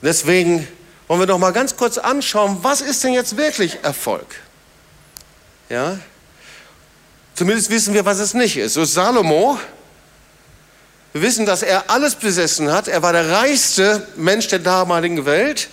[0.02, 0.68] Deswegen
[1.08, 4.26] wollen wir noch mal ganz kurz anschauen, was ist denn jetzt wirklich Erfolg?
[5.70, 5.98] Ja?
[7.34, 8.74] Zumindest wissen wir, was es nicht ist.
[8.74, 9.58] So Salomo,
[11.12, 12.86] wir wissen, dass er alles besessen hat.
[12.86, 15.70] Er war der reichste Mensch der damaligen Welt.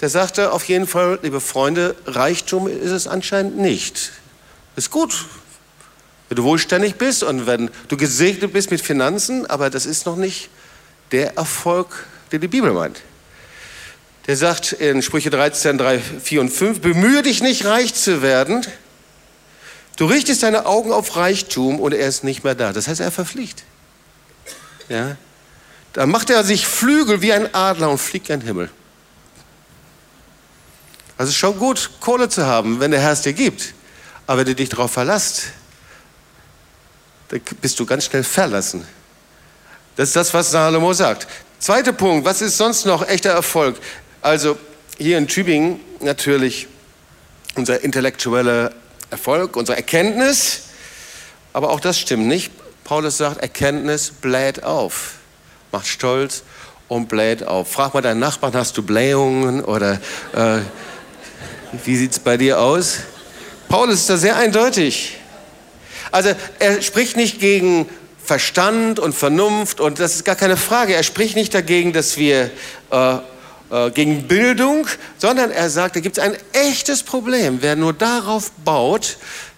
[0.00, 4.12] Der sagte auf jeden Fall, liebe Freunde, Reichtum ist es anscheinend nicht.
[4.76, 5.26] Ist gut,
[6.28, 10.16] wenn du wohlständig bist und wenn du gesegnet bist mit Finanzen, aber das ist noch
[10.16, 10.50] nicht
[11.10, 13.00] der Erfolg, den die Bibel meint.
[14.26, 18.66] Der sagt in Sprüche 13, 3, 4 und 5, bemühe dich nicht reich zu werden.
[19.96, 22.72] Du richtest deine Augen auf Reichtum und er ist nicht mehr da.
[22.72, 23.64] Das heißt, er verfliegt.
[24.88, 25.16] Ja?
[25.92, 28.70] Dann macht er sich Flügel wie ein Adler und fliegt gen Himmel.
[31.16, 33.74] Also ist schon gut, Kohle zu haben, wenn der Herr es dir gibt.
[34.26, 35.44] Aber wenn du dich darauf verlässt,
[37.28, 38.84] dann bist du ganz schnell verlassen.
[39.96, 41.28] Das ist das, was Salomo sagt.
[41.60, 43.76] Zweiter Punkt, was ist sonst noch echter Erfolg?
[44.24, 44.56] Also
[44.96, 46.66] hier in Tübingen natürlich
[47.56, 48.72] unser intellektueller
[49.10, 50.62] Erfolg, unsere Erkenntnis,
[51.52, 52.50] aber auch das stimmt nicht.
[52.84, 55.16] Paulus sagt, Erkenntnis bläht auf,
[55.72, 56.42] macht stolz
[56.88, 57.70] und bläht auf.
[57.70, 60.00] Frag mal deinen Nachbarn, hast du Blähungen oder
[60.32, 60.60] äh,
[61.84, 63.00] wie sieht es bei dir aus?
[63.68, 65.18] Paulus ist da sehr eindeutig.
[66.12, 67.90] Also er spricht nicht gegen
[68.24, 70.94] Verstand und Vernunft und das ist gar keine Frage.
[70.94, 72.50] Er spricht nicht dagegen, dass wir
[72.90, 73.18] äh,
[73.74, 74.86] äh, gegen Bildung,
[75.18, 77.58] sondern er sagt, da gibt es ein echtes Problem.
[77.60, 79.16] Wer nur darauf baut,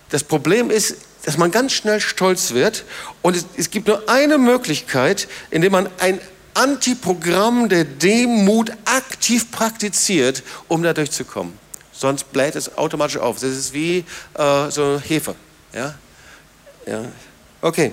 [0.09, 2.85] das Problem ist, dass man ganz schnell stolz wird
[3.21, 6.19] und es, es gibt nur eine Möglichkeit, indem man ein
[6.55, 11.53] Antiprogramm der Demut aktiv praktiziert, um da durchzukommen.
[11.93, 13.37] Sonst bläht es automatisch auf.
[13.41, 15.35] Das ist wie äh, so Hefe.
[15.75, 15.95] Ja?
[16.87, 17.05] Ja.
[17.61, 17.93] Okay.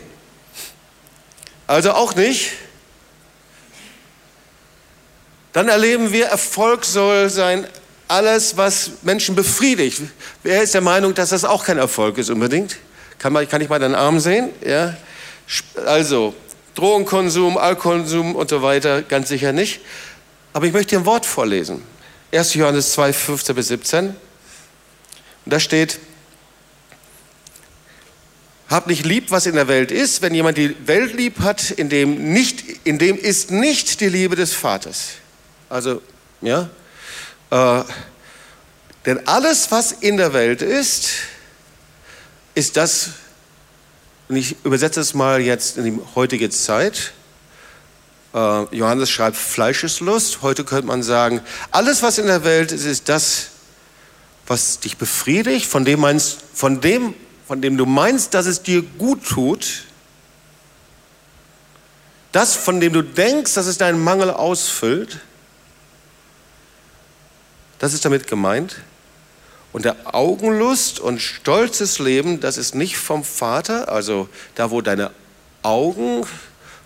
[1.68, 2.52] Also auch nicht.
[5.54, 7.68] Dann erleben wir, Erfolg soll sein,
[8.08, 10.02] alles, was Menschen befriedigt.
[10.42, 12.78] Wer ist der Meinung, dass das auch kein Erfolg ist unbedingt?
[13.20, 14.50] Kann, man, kann ich mal deinen Arm sehen?
[14.66, 14.98] Ja?
[15.86, 16.36] Also,
[16.76, 19.80] Drogenkonsum, Alkoholkonsum und so weiter, ganz sicher nicht.
[20.54, 21.84] Aber ich möchte dir ein Wort vorlesen.
[22.32, 22.56] 1.
[22.56, 24.08] Johannes 2, 15 bis 17.
[24.08, 24.16] Und
[25.46, 26.00] da steht,
[28.70, 30.24] Hab nicht lieb, was in der Welt ist.
[30.24, 34.36] Wenn jemand die Welt lieb hat, in dem, nicht, in dem ist nicht die Liebe
[34.36, 35.10] des Vaters.
[35.70, 36.02] Also,
[36.42, 36.70] ja.
[37.50, 37.84] Äh,
[39.06, 41.10] denn alles, was in der Welt ist,
[42.56, 43.10] ist das,
[44.30, 47.14] und ich übersetze es mal jetzt in die heutige Zeit.
[48.34, 50.42] Äh, Johannes schreibt Fleischeslust.
[50.42, 53.48] Heute könnte man sagen, alles, was in der Welt ist, ist das,
[54.48, 57.14] was dich befriedigt, von dem, meinst, von dem,
[57.48, 59.86] von dem du meinst, dass es dir gut tut.
[62.32, 65.20] Das, von dem du denkst, dass es deinen Mangel ausfüllt.
[67.80, 68.78] Das ist damit gemeint.
[69.72, 75.12] Und der Augenlust und stolzes Leben, das ist nicht vom Vater, also da, wo deine
[75.64, 76.24] Augen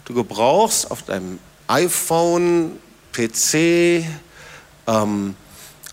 [0.06, 2.80] du gebrauchst auf deinem iPhone,
[3.12, 4.06] PC
[4.88, 5.36] ähm,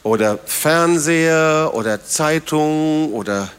[0.04, 3.50] oder Fernseher oder Zeitung oder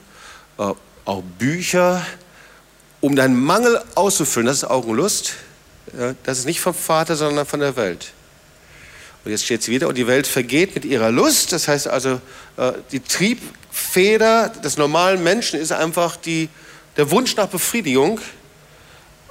[0.58, 0.72] äh,
[1.04, 2.06] auch Bücher,
[3.02, 4.48] um deinen Mangel auszufüllen.
[4.48, 5.34] Das ist Augenlust.
[6.24, 8.14] Das ist nicht vom Vater, sondern von der Welt.
[9.26, 11.52] Und jetzt steht sie wieder, und die Welt vergeht mit ihrer Lust.
[11.52, 12.22] Das heißt also,
[12.58, 16.48] äh, die Triebfeder des normalen Menschen ist einfach die,
[16.96, 18.22] der Wunsch nach Befriedigung.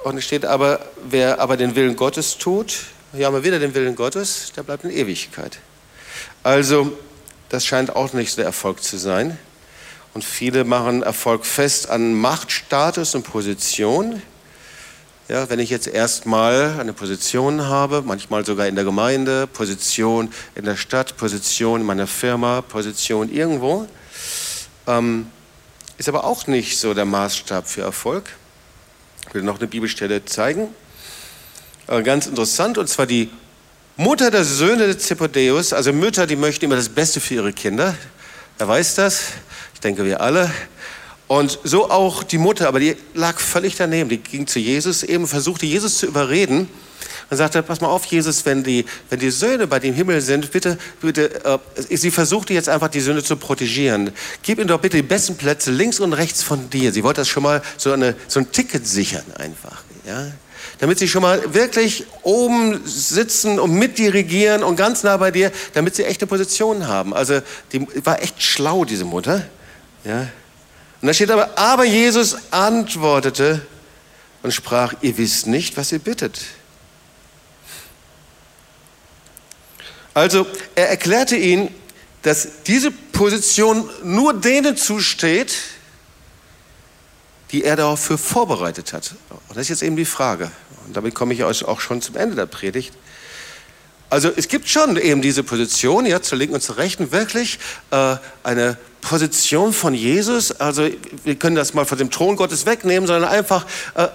[0.03, 2.75] Und es steht aber, wer aber den Willen Gottes tut,
[3.15, 5.59] hier haben wir wieder den Willen Gottes, der bleibt in Ewigkeit.
[6.43, 6.91] Also,
[7.47, 9.37] das scheint auch nicht so der Erfolg zu sein.
[10.13, 14.21] Und viele machen Erfolg fest an Machtstatus und Position.
[15.27, 20.65] Ja, wenn ich jetzt erstmal eine Position habe, manchmal sogar in der Gemeinde, Position in
[20.65, 23.87] der Stadt, Position in meiner Firma, Position irgendwo,
[24.85, 25.25] ähm,
[25.97, 28.29] ist aber auch nicht so der Maßstab für Erfolg.
[29.27, 30.67] Ich will noch eine Bibelstelle zeigen.
[31.87, 33.31] Äh, ganz interessant, und zwar die
[33.97, 37.95] Mutter der Söhne des Zebedeus, also Mütter, die möchten immer das Beste für ihre Kinder.
[38.59, 39.23] Wer weiß das?
[39.73, 40.51] Ich denke, wir alle.
[41.27, 44.09] Und so auch die Mutter, aber die lag völlig daneben.
[44.09, 46.69] Die ging zu Jesus, eben versuchte Jesus zu überreden
[47.29, 50.51] und sagte, pass mal auf, Jesus, wenn die, wenn die Söhne bei dem Himmel sind,
[50.51, 54.11] bitte, bitte, äh, sie versuchte jetzt einfach die Söhne zu protegieren.
[54.43, 56.91] Gib ihnen doch bitte die besten Plätze links und rechts von dir.
[56.91, 59.83] Sie wollte das schon mal so, eine, so ein Ticket sichern einfach.
[60.05, 60.27] Ja?
[60.79, 65.95] Damit sie schon mal wirklich oben sitzen und mitdirigieren und ganz nah bei dir, damit
[65.95, 67.13] sie echte Positionen haben.
[67.15, 67.39] Also
[67.71, 69.47] die war echt schlau, diese Mutter.
[70.03, 70.27] Ja?
[71.01, 73.65] Und da steht aber, aber Jesus antwortete
[74.43, 76.39] und sprach, ihr wisst nicht, was ihr bittet.
[80.13, 81.73] Also er erklärte ihnen,
[82.21, 85.55] dass diese Position nur denen zusteht,
[87.51, 89.13] die er dafür vorbereitet hat.
[89.29, 90.51] Und das ist jetzt eben die Frage.
[90.87, 92.93] Und damit komme ich auch schon zum Ende der Predigt.
[94.09, 97.59] Also es gibt schon eben diese Position, ja, zur Linken und zur Rechten, wirklich
[97.91, 100.51] äh, eine Position von Jesus.
[100.51, 100.89] Also
[101.23, 104.07] wir können das mal von dem Thron Gottes wegnehmen, sondern einfach äh,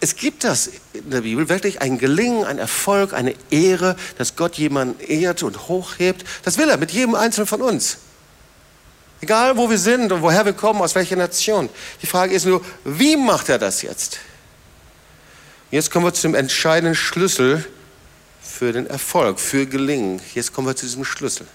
[0.00, 4.54] es gibt das in der Bibel wirklich ein Gelingen, ein Erfolg, eine Ehre, dass Gott
[4.54, 6.24] jemanden ehrt und hochhebt.
[6.44, 7.98] Das will er mit jedem Einzelnen von uns.
[9.20, 11.68] Egal wo wir sind und woher wir kommen, aus welcher Nation.
[12.00, 14.20] Die Frage ist nur, wie macht er das jetzt?
[15.72, 17.64] Jetzt kommen wir zum entscheidenden Schlüssel
[18.40, 20.20] für den Erfolg, für Gelingen.
[20.34, 21.46] Jetzt kommen wir zu diesem Schlüssel.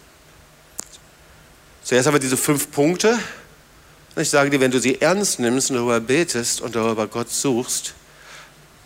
[1.84, 3.20] Zuerst haben wir diese fünf Punkte.
[4.16, 7.94] Ich sage dir, wenn du sie ernst nimmst und darüber betest und darüber Gott suchst,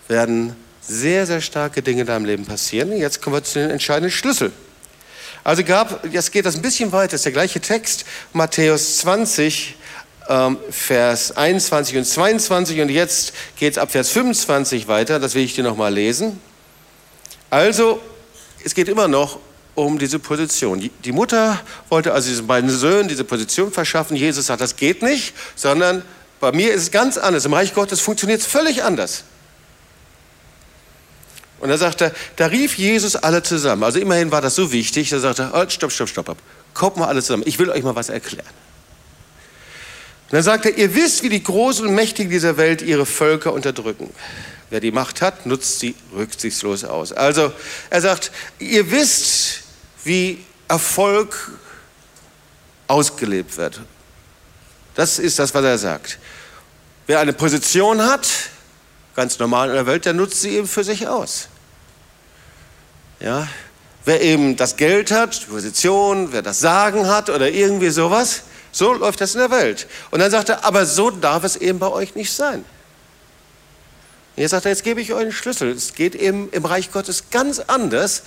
[0.08, 2.92] werden sehr, sehr starke Dinge in deinem Leben passieren.
[2.98, 4.52] Jetzt kommen wir zu den entscheidenden Schlüssel.
[5.44, 9.76] Also gab, jetzt geht das ein bisschen weiter, das ist der gleiche Text, Matthäus 20,
[10.28, 15.44] ähm, Vers 21 und 22 und jetzt geht es ab Vers 25 weiter, das will
[15.44, 16.42] ich dir nochmal lesen.
[17.52, 18.02] Also,
[18.66, 19.40] es geht immer noch
[19.78, 20.90] um diese Position.
[21.06, 24.18] Die Mutter wollte also diesen beiden Söhnen diese Position verschaffen.
[24.18, 26.02] Jesus sagt, das geht nicht, sondern
[26.40, 27.46] bei mir ist es ganz anders.
[27.46, 29.24] Im Reich Gottes funktioniert es völlig anders.
[31.60, 33.84] Und er sagte, da rief Jesus alle zusammen.
[33.84, 36.38] Also immerhin war das so wichtig, da sagte er, oh, stopp, stopp, stopp, stopp.
[36.74, 37.44] Kommt mal alle zusammen.
[37.46, 38.48] Ich will euch mal was erklären.
[40.30, 43.54] Und dann sagte er, ihr wisst, wie die Großen und Mächtigen dieser Welt ihre Völker
[43.54, 44.10] unterdrücken.
[44.72, 47.14] Wer die Macht hat, nutzt sie rücksichtslos aus.
[47.14, 47.54] Also
[47.92, 49.67] er sagt, ihr wisst,
[50.08, 51.52] wie Erfolg
[52.88, 53.82] ausgelebt wird.
[54.96, 56.18] Das ist das, was er sagt.
[57.06, 58.28] Wer eine Position hat,
[59.16, 61.50] ganz normal in der Welt, der nutzt sie eben für sich aus.
[63.20, 63.48] Ja?
[64.06, 68.94] Wer eben das Geld hat, die Position, wer das Sagen hat oder irgendwie sowas, so
[68.94, 69.88] läuft das in der Welt.
[70.12, 72.60] Und dann sagt er, aber so darf es eben bei euch nicht sein.
[74.36, 75.72] Und jetzt sagt er, jetzt gebe ich euch einen Schlüssel.
[75.72, 78.24] Es geht eben im Reich Gottes ganz anders.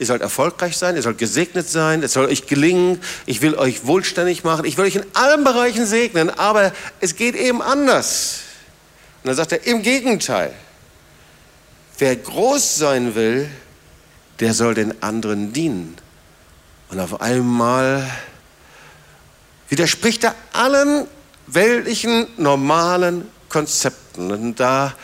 [0.00, 3.84] Ihr sollt erfolgreich sein, ihr sollt gesegnet sein, es soll euch gelingen, ich will euch
[3.84, 8.40] wohlständig machen, ich will euch in allen Bereichen segnen, aber es geht eben anders.
[9.22, 10.54] Und dann sagt er, im Gegenteil,
[11.98, 13.46] wer groß sein will,
[14.40, 15.98] der soll den anderen dienen.
[16.88, 18.10] Und auf einmal
[19.68, 21.06] widerspricht er allen
[21.46, 24.30] weltlichen, normalen Konzepten.
[24.30, 24.94] Und da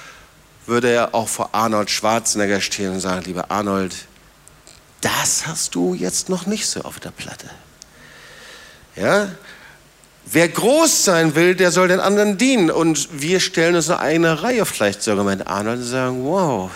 [0.64, 3.94] würde er auch vor Arnold Schwarzenegger stehen und sagen, lieber Arnold,
[5.07, 7.49] das hast du jetzt noch nicht so auf der Platte.
[8.97, 9.29] Ja,
[10.29, 12.73] Wer groß sein will, der soll den anderen dienen.
[12.73, 16.69] Und wir stellen uns eine Reihe vielleicht sogar mit Arnold und sagen, wow,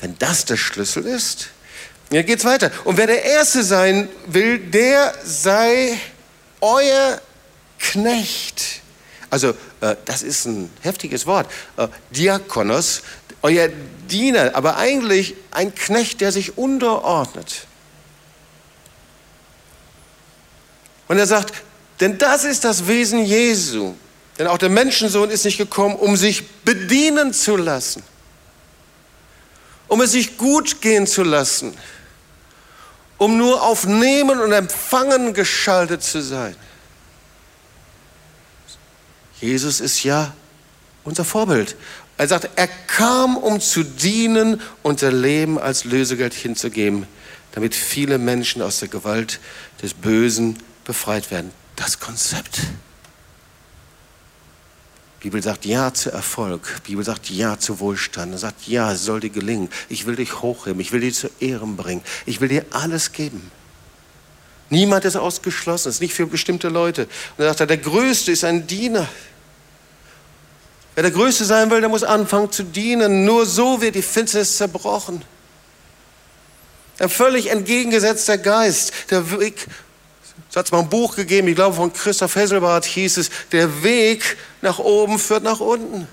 [0.00, 1.50] wenn das der Schlüssel ist,
[2.10, 2.72] dann geht's weiter.
[2.82, 5.96] Und wer der Erste sein will, der sei
[6.60, 7.20] euer
[7.78, 8.80] Knecht.
[9.30, 11.48] Also, äh, das ist ein heftiges Wort.
[11.76, 13.02] Äh, Diakonos,
[13.42, 13.68] euer
[14.08, 17.66] Diener, aber eigentlich ein Knecht, der sich unterordnet.
[21.08, 21.54] Und er sagt,
[22.00, 23.94] denn das ist das Wesen Jesu.
[24.38, 28.02] Denn auch der Menschensohn ist nicht gekommen, um sich bedienen zu lassen,
[29.86, 31.76] um es sich gut gehen zu lassen,
[33.18, 36.56] um nur auf Nehmen und Empfangen geschaltet zu sein.
[39.40, 40.32] Jesus ist ja
[41.04, 41.76] unser Vorbild.
[42.20, 47.06] Er sagt, er kam, um zu dienen und sein Leben als Lösegeld hinzugeben,
[47.52, 49.40] damit viele Menschen aus der Gewalt
[49.82, 52.58] des Bösen befreit werden das Konzept.
[55.22, 56.80] Die Bibel sagt Ja zu Erfolg.
[56.86, 58.32] Die Bibel sagt Ja zu Wohlstand.
[58.32, 59.68] Er sagt Ja, es soll dir gelingen.
[59.88, 60.80] Ich will dich hochheben.
[60.80, 62.02] Ich will dich zu Ehren bringen.
[62.26, 63.50] Ich will dir alles geben.
[64.70, 65.88] Niemand ist ausgeschlossen.
[65.88, 67.08] Es ist nicht für bestimmte Leute.
[67.36, 69.08] Und er sagt, der Größte ist ein Diener.
[70.94, 73.24] Wer der Größte sein will, der muss anfangen zu dienen.
[73.24, 75.24] Nur so wird die Finsternis zerbrochen.
[76.98, 78.92] Ein völlig entgegengesetzter Geist.
[79.10, 79.66] Der Weg
[80.50, 84.36] Es hat mal ein Buch gegeben, ich glaube von Christoph Hesselbart hieß es, der Weg
[84.62, 86.08] nach oben führt nach unten.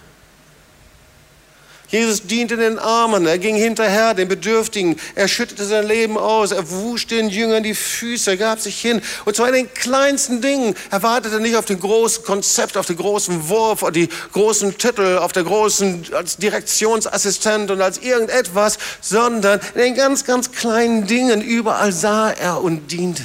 [1.89, 6.69] Jesus diente den Armen, er ging hinterher den Bedürftigen, er schüttete sein Leben aus, er
[6.69, 9.01] wusch den Jüngern die Füße, er gab sich hin.
[9.23, 10.75] Und zwar in den kleinsten Dingen.
[10.91, 15.17] Er wartete nicht auf den großen Konzept, auf den großen Wurf, auf die großen Titel,
[15.17, 21.41] auf der großen, als Direktionsassistent und als irgendetwas, sondern in den ganz, ganz kleinen Dingen,
[21.41, 23.23] überall sah er und diente.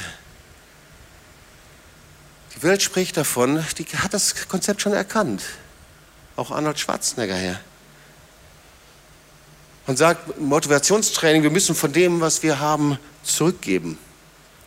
[2.54, 5.42] Die Welt spricht davon, die hat das Konzept schon erkannt.
[6.36, 7.60] Auch Arnold Schwarzenegger her.
[9.86, 13.98] Man sagt Motivationstraining, wir müssen von dem, was wir haben, zurückgeben.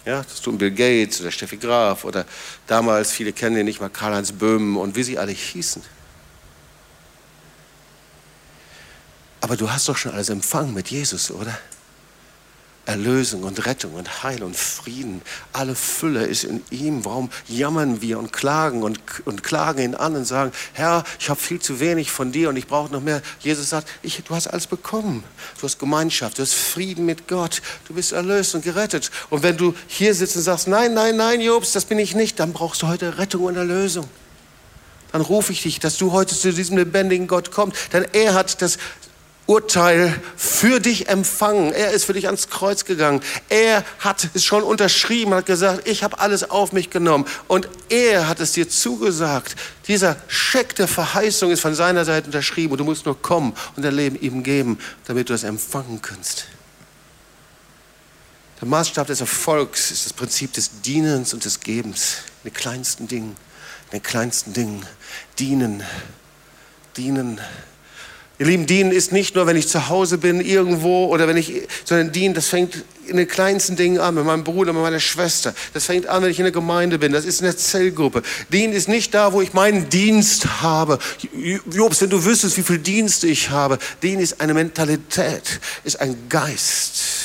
[0.05, 2.25] Ja, das tun Bill Gates oder Steffi Graf oder
[2.67, 5.81] damals, viele kennen den nicht mal, Karl-Heinz Böhm und wie sie alle hießen.
[9.41, 11.57] Aber du hast doch schon alles empfangen mit Jesus, oder?
[12.85, 15.21] Erlösung und Rettung und Heil und Frieden.
[15.53, 17.03] Alle Fülle ist in ihm.
[17.03, 21.39] Warum jammern wir und klagen und, und klagen ihn an und sagen, Herr, ich habe
[21.39, 23.21] viel zu wenig von dir und ich brauche noch mehr.
[23.39, 25.23] Jesus sagt, ich, du hast alles bekommen.
[25.59, 29.09] Du hast Gemeinschaft, du hast Frieden mit Gott, du bist erlöst und gerettet.
[29.29, 32.39] Und wenn du hier sitzt und sagst, nein, nein, nein, Jobs, das bin ich nicht,
[32.39, 34.07] dann brauchst du heute Rettung und Erlösung
[35.15, 37.93] dann rufe ich dich, dass du heute zu diesem lebendigen Gott kommst.
[37.93, 38.77] Denn er hat das
[39.47, 41.71] Urteil für dich empfangen.
[41.71, 43.21] Er ist für dich ans Kreuz gegangen.
[43.49, 47.25] Er hat es schon unterschrieben, hat gesagt, ich habe alles auf mich genommen.
[47.47, 49.55] Und er hat es dir zugesagt.
[49.87, 52.71] Dieser Scheck der Verheißung ist von seiner Seite unterschrieben.
[52.71, 56.45] Und du musst nur kommen und dein Leben ihm geben, damit du es empfangen kannst.
[58.61, 62.17] Der Maßstab des Erfolgs ist das Prinzip des Dienens und des Gebens.
[62.43, 63.35] In den kleinsten Dingen,
[63.91, 64.83] in den kleinsten Dingen.
[65.37, 65.83] Dienen,
[66.97, 67.39] dienen,
[68.37, 71.67] Ihr Lieben, dienen ist nicht nur, wenn ich zu Hause bin, irgendwo oder wenn ich,
[71.85, 75.53] sondern dienen, das fängt in den kleinsten Dingen an, mit meinem Bruder, mit meiner Schwester.
[75.73, 77.13] Das fängt an, wenn ich in der Gemeinde bin.
[77.13, 78.23] Das ist in der Zellgruppe.
[78.51, 80.99] Dienen ist nicht da, wo ich meinen Dienst habe.
[81.71, 83.77] Jobs, wenn du wüsstest, wie viel Dienst ich habe.
[84.03, 87.24] Dienen ist eine Mentalität, ist ein Geist.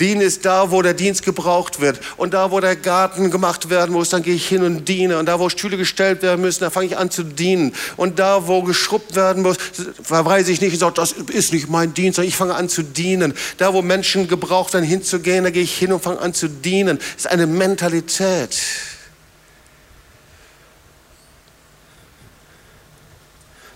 [0.00, 2.00] Dienen ist da, wo der Dienst gebraucht wird.
[2.16, 5.18] Und da, wo der Garten gemacht werden muss, dann gehe ich hin und diene.
[5.18, 7.74] Und da, wo Stühle gestellt werden müssen, da fange ich an zu dienen.
[7.96, 9.56] Und da, wo geschrubbt werden muss,
[10.02, 12.82] verweise ich nicht und sage, das ist nicht mein Dienst, sondern ich fange an zu
[12.82, 13.34] dienen.
[13.58, 16.98] Da, wo Menschen gebraucht werden, hinzugehen, da gehe ich hin und fange an zu dienen.
[16.98, 18.58] Das ist eine Mentalität.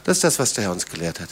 [0.02, 1.28] Das ist das, was der Herr uns gelehrt hat.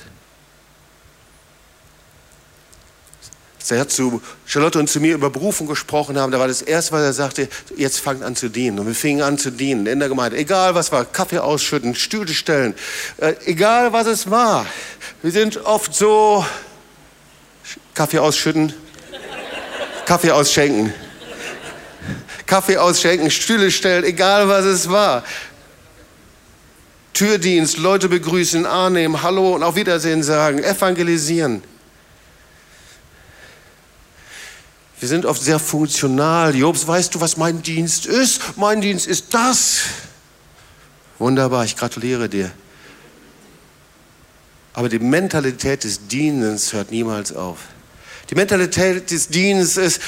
[3.67, 6.93] Als Herr zu Charlotte und zu mir über Berufung gesprochen haben, da war das erste,
[6.93, 8.79] was er sagte, jetzt fangt an zu dienen.
[8.79, 10.37] Und wir fingen an zu dienen in der Gemeinde.
[10.37, 12.75] Egal was war, Kaffee ausschütten, Stühle stellen,
[13.17, 14.67] äh, egal was es war.
[15.21, 16.47] Wir sind oft so,
[17.93, 18.73] Kaffee ausschütten,
[20.05, 20.95] Kaffee ausschenken.
[22.47, 25.25] Kaffee ausschenken, Stühle stellen, egal was es war.
[27.15, 31.65] Türdienst, Leute begrüßen, annehmen, Hallo und auf Wiedersehen sagen, evangelisieren.
[34.99, 36.55] Wir sind oft sehr funktional.
[36.55, 38.41] Jobs, weißt du, was mein Dienst ist?
[38.57, 39.81] Mein Dienst ist das.
[41.19, 42.51] Wunderbar, ich gratuliere dir.
[44.73, 47.59] Aber die Mentalität des Dienens hört niemals auf.
[48.31, 50.03] Die Mentalität des Dienstes ist,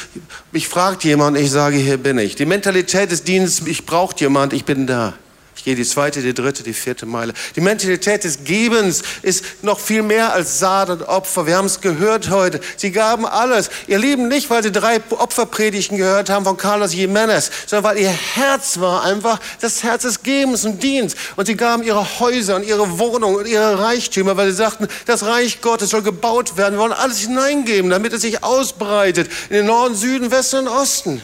[0.53, 2.35] mich fragt jemand, ich sage, hier bin ich.
[2.35, 5.15] Die Mentalität des Dienstes, ich brauche jemand, ich bin da.
[5.59, 7.33] Ich gehe die zweite, die dritte, die vierte Meile.
[7.57, 11.49] Die Mentalität des Gebens ist noch viel mehr als Saat und Opfer.
[11.49, 12.61] Wir haben es gehört heute.
[12.77, 13.69] Sie gaben alles.
[13.89, 18.09] Ihr Lieben nicht, weil sie drei Opferpredigten gehört haben von Carlos Jimenez, sondern weil ihr
[18.09, 21.21] Herz war einfach das Herz des Gebens und Dienstes.
[21.35, 25.25] Und sie gaben ihre Häuser und ihre Wohnungen und ihre Reichtümer, weil sie sagten, das
[25.25, 26.77] Reich Gottes soll gebaut werden.
[26.77, 31.21] Wir wollen alles hineingeben, damit es sich ausbreitet in den Norden, Süden, Westen und Osten.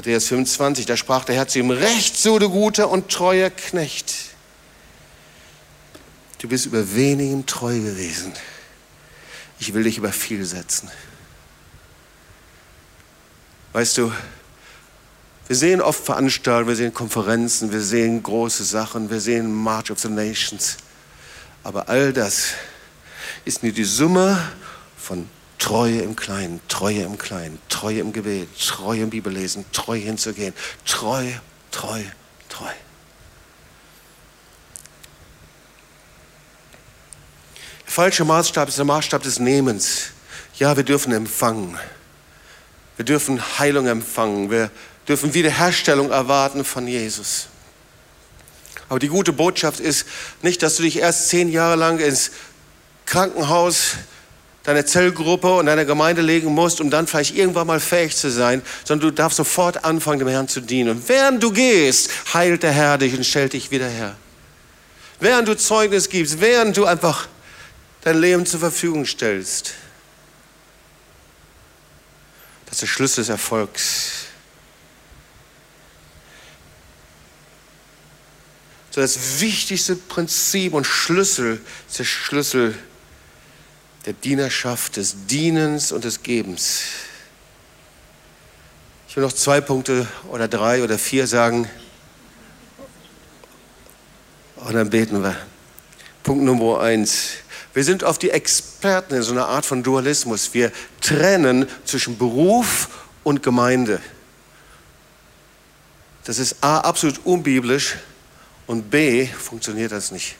[0.00, 4.14] Matthäus 25, da sprach der Herr zu ihm, recht so du guter und treuer Knecht.
[6.38, 8.32] Du bist über wenigem treu gewesen.
[9.58, 10.90] Ich will dich über viel setzen.
[13.74, 14.10] Weißt du,
[15.48, 19.98] wir sehen oft Veranstaltungen, wir sehen Konferenzen, wir sehen große Sachen, wir sehen March of
[19.98, 20.78] the Nations.
[21.62, 22.52] Aber all das
[23.44, 24.50] ist nur die Summe
[24.96, 25.28] von
[25.60, 30.54] Treue im Kleinen, Treue im Kleinen, Treue im Gebet, Treue im Bibellesen, treu hinzugehen.
[30.86, 31.24] Treu,
[31.70, 32.00] treu,
[32.48, 32.64] treu.
[37.84, 40.12] Der falsche Maßstab ist der Maßstab des Nehmens.
[40.56, 41.78] Ja, wir dürfen empfangen.
[42.96, 44.50] Wir dürfen Heilung empfangen.
[44.50, 44.70] Wir
[45.08, 47.48] dürfen Wiederherstellung erwarten von Jesus.
[48.88, 50.06] Aber die gute Botschaft ist
[50.40, 52.30] nicht, dass du dich erst zehn Jahre lang ins
[53.04, 53.96] Krankenhaus
[54.64, 58.62] deiner Zellgruppe und deiner Gemeinde legen musst, um dann vielleicht irgendwann mal fähig zu sein,
[58.84, 60.90] sondern du darfst sofort anfangen, dem Herrn zu dienen.
[60.90, 64.16] Und während du gehst, heilt der Herr dich und stellt dich wieder her.
[65.18, 67.28] Während du Zeugnis gibst, während du einfach
[68.02, 69.74] dein Leben zur Verfügung stellst.
[72.66, 74.26] Das ist der Schlüssel des Erfolgs.
[78.90, 82.76] So das wichtigste Prinzip und Schlüssel ist der Schlüssel
[84.10, 86.82] der Dienerschaft, des Dienens und des Gebens.
[89.08, 91.70] Ich will noch zwei Punkte oder drei oder vier sagen.
[94.56, 95.36] Und dann beten wir.
[96.24, 97.34] Punkt Nummer eins.
[97.72, 100.52] Wir sind auf die Experten in so einer Art von Dualismus.
[100.54, 102.88] Wir trennen zwischen Beruf
[103.22, 104.00] und Gemeinde.
[106.24, 107.94] Das ist A, absolut unbiblisch
[108.66, 110.34] und B, funktioniert das nicht.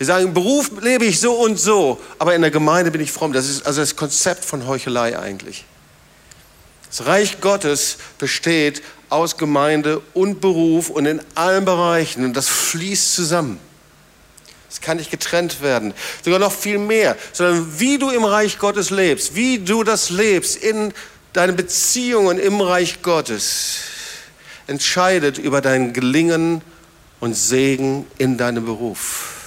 [0.00, 3.34] Wir sagen, Beruf lebe ich so und so, aber in der Gemeinde bin ich fromm.
[3.34, 5.66] Das ist also das Konzept von Heuchelei eigentlich.
[6.88, 8.80] Das Reich Gottes besteht
[9.10, 13.60] aus Gemeinde und Beruf und in allen Bereichen und das fließt zusammen.
[14.70, 15.92] Es kann nicht getrennt werden.
[16.24, 17.14] Sogar noch viel mehr.
[17.34, 20.94] Sondern wie du im Reich Gottes lebst, wie du das lebst in
[21.34, 23.80] deinen Beziehungen im Reich Gottes,
[24.66, 26.62] entscheidet über dein Gelingen
[27.20, 29.39] und Segen in deinem Beruf.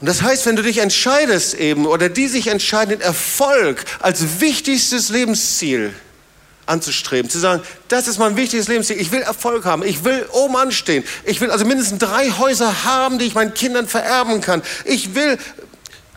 [0.00, 4.40] Und das heißt, wenn du dich entscheidest eben oder die sich entscheiden, den Erfolg als
[4.40, 5.92] wichtigstes Lebensziel
[6.66, 10.56] anzustreben, zu sagen, das ist mein wichtiges Lebensziel, ich will Erfolg haben, ich will oben
[10.56, 15.16] anstehen, ich will also mindestens drei Häuser haben, die ich meinen Kindern vererben kann, ich
[15.16, 15.38] will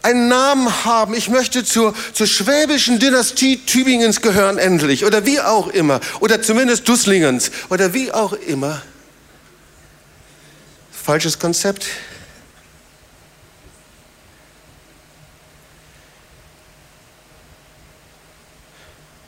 [0.04, 5.68] einen Namen haben, ich möchte zur, zur schwäbischen Dynastie Tübingens gehören endlich oder wie auch
[5.68, 8.82] immer oder zumindest Dusslingens oder wie auch immer.
[10.92, 11.88] Falsches Konzept.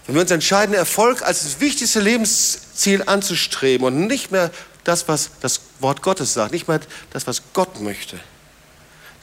[0.06, 4.52] Wenn wir uns entscheiden, Erfolg als das wichtigste Lebensziel anzustreben und nicht mehr
[4.84, 6.82] das, was das Wort Gottes sagt, nicht mehr
[7.12, 8.20] das, was Gott möchte,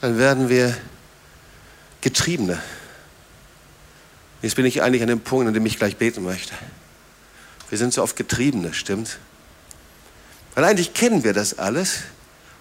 [0.00, 0.76] dann werden wir
[2.00, 2.58] Getriebene.
[4.40, 6.54] Jetzt bin ich eigentlich an dem Punkt, an dem ich gleich beten möchte.
[7.68, 9.18] Wir sind so oft Getriebene, stimmt?
[10.54, 11.98] Weil eigentlich kennen wir das alles,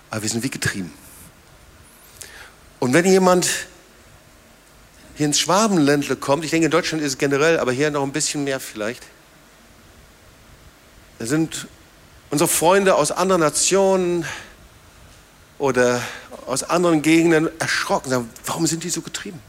[0.09, 0.93] aber wir sind wie getrieben.
[2.79, 3.47] Und wenn jemand
[5.19, 8.13] hier ins Schwabenländle kommt, ich denke in Deutschland ist es generell, aber hier noch ein
[8.13, 9.05] bisschen mehr vielleicht,
[11.17, 11.67] da sind
[12.29, 14.25] unsere Freunde aus anderen Nationen
[15.57, 16.01] oder
[16.45, 19.41] aus anderen Gegenden erschrocken, sagen, warum sind die so getrieben?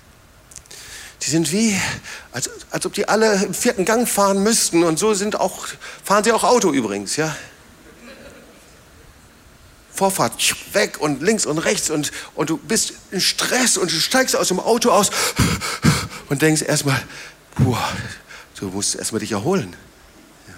[1.22, 1.80] Die sind wie,
[2.32, 5.68] als, als ob die alle im vierten Gang fahren müssten und so sind auch,
[6.02, 7.36] fahren sie auch Auto übrigens, ja.
[10.00, 10.32] Vorfahrt,
[10.72, 14.48] weg und links und rechts und, und du bist in Stress und du steigst aus
[14.48, 15.10] dem Auto aus
[16.30, 16.98] und denkst erstmal,
[17.58, 19.76] du musst erstmal dich erholen.
[20.48, 20.54] Ja,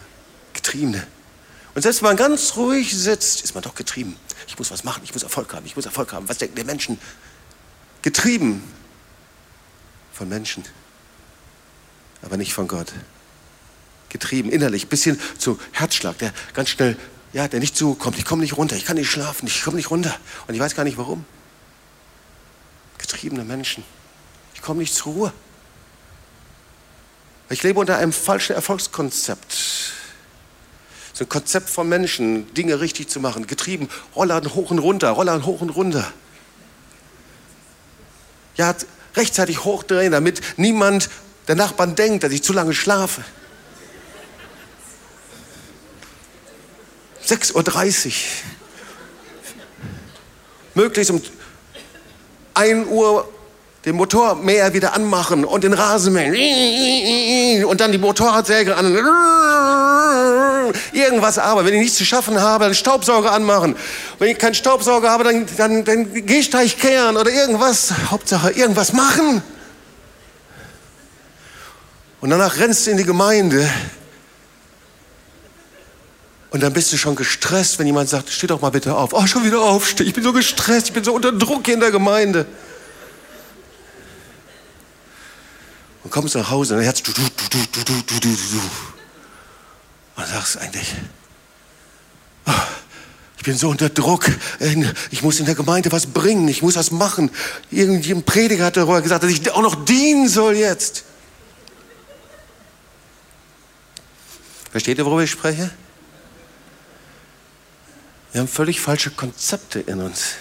[0.52, 1.04] Getriebene.
[1.74, 4.14] Und selbst wenn man ganz ruhig sitzt, ist man doch getrieben.
[4.46, 6.28] Ich muss was machen, ich muss Erfolg haben, ich muss Erfolg haben.
[6.28, 7.00] Was denken die Menschen?
[8.02, 8.62] Getrieben
[10.12, 10.62] von Menschen,
[12.22, 12.92] aber nicht von Gott.
[14.08, 16.96] Getrieben, innerlich, bis hin zu Herzschlag, der ganz schnell
[17.32, 18.18] ja, der nicht zukommt.
[18.18, 20.14] Ich komme nicht runter, ich kann nicht schlafen, ich komme nicht runter.
[20.46, 21.24] Und ich weiß gar nicht warum.
[22.98, 23.84] Getriebene Menschen.
[24.54, 25.32] Ich komme nicht zur Ruhe.
[27.48, 29.52] Ich lebe unter einem falschen Erfolgskonzept.
[31.12, 33.46] So ein Konzept von Menschen, Dinge richtig zu machen.
[33.46, 36.10] Getrieben, Rollern hoch und runter, Rollern hoch und runter.
[38.56, 38.74] Ja,
[39.16, 41.10] rechtzeitig hochdrehen, damit niemand
[41.48, 43.22] der Nachbarn denkt, dass ich zu lange schlafe.
[47.26, 48.12] 6.30 Uhr.
[50.74, 51.20] Möglichst um
[52.54, 53.28] 1 Uhr
[53.84, 58.94] den Motormäher wieder anmachen und den Rasenmähen und dann die Motorradsäge an.
[60.92, 63.74] Irgendwas aber, wenn ich nichts zu schaffen habe, den Staubsauger anmachen.
[64.18, 67.92] Wenn ich keinen Staubsauger habe, dann, dann, dann Gehsteig kehren oder irgendwas.
[68.10, 69.42] Hauptsache irgendwas machen.
[72.20, 73.68] Und danach rennst du in die Gemeinde
[76.52, 79.14] und dann bist du schon gestresst, wenn jemand sagt, steh doch mal bitte auf.
[79.14, 80.06] Oh, schon wieder aufstehen.
[80.06, 82.44] Ich bin so gestresst, ich bin so unter Druck hier in der Gemeinde.
[86.04, 88.60] Und kommst nach Hause und dein Herz du, du, du, du, du, du, du, du.
[90.14, 90.94] Und sagst eigentlich,
[92.46, 92.52] oh,
[93.38, 94.26] ich bin so unter Druck.
[95.10, 96.46] Ich muss in der Gemeinde was bringen.
[96.48, 97.30] Ich muss was machen.
[97.70, 101.04] Irgendjemand Prediger hat darüber gesagt, dass ich auch noch dienen soll jetzt.
[104.70, 105.70] Versteht ihr, worüber ich spreche?
[108.32, 110.36] Wir haben völlig falsche Konzepte in uns.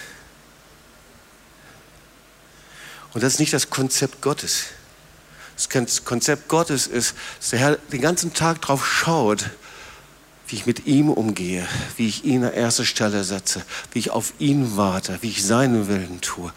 [3.12, 4.64] Und das ist nicht das Konzept Gottes.
[5.56, 9.50] Das Konzept Gottes ist, dass der Herr den ganzen Tag drauf schaut,
[10.48, 11.68] wie ich mit ihm umgehe,
[11.98, 13.62] wie ich ihn an erste Stelle setze,
[13.92, 16.52] wie ich auf ihn warte, wie ich seinen Willen tue.